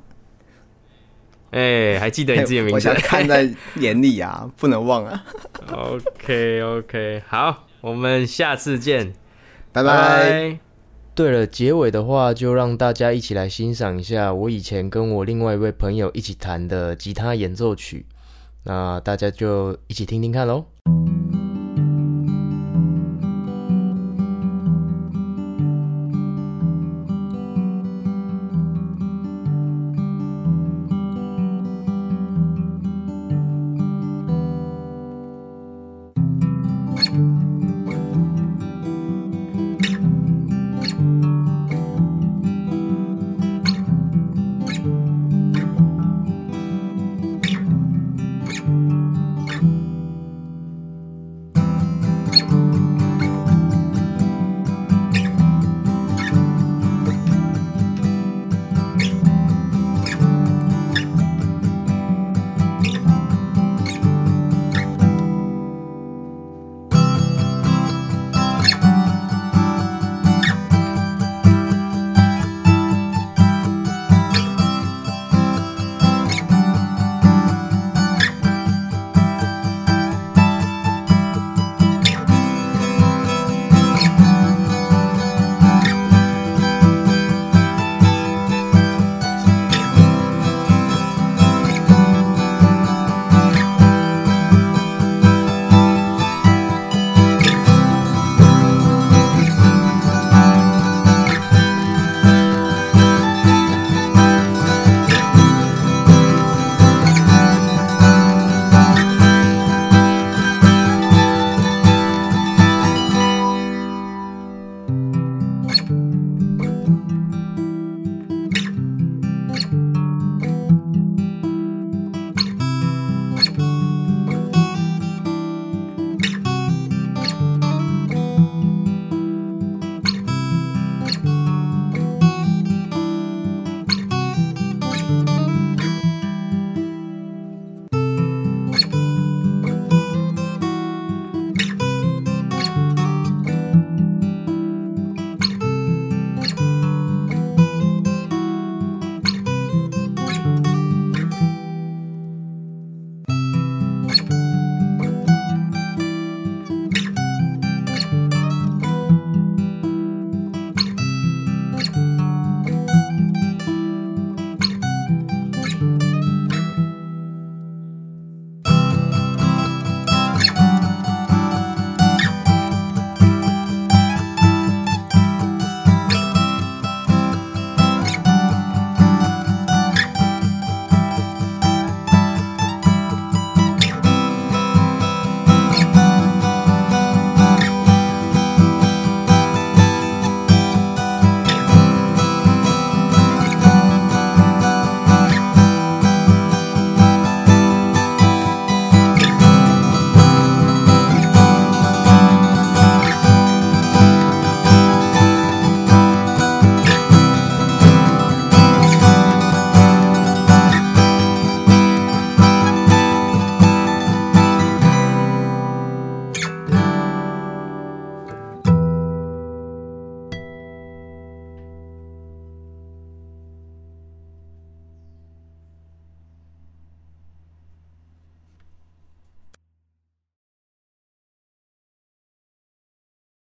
[1.53, 2.95] 哎，还记得你自己的名字我想？
[2.97, 5.25] 看在眼里啊，不能忘啊，
[5.71, 9.13] OK OK，好，我们下次见。
[9.71, 10.59] 拜拜。
[11.15, 18.07] 对了，结尾的话就让大家一起来欣赏一下我以前跟我另外一位朋友一起弹的吉他演奏曲，
[18.65, 20.65] 那大家就一起听听看喽。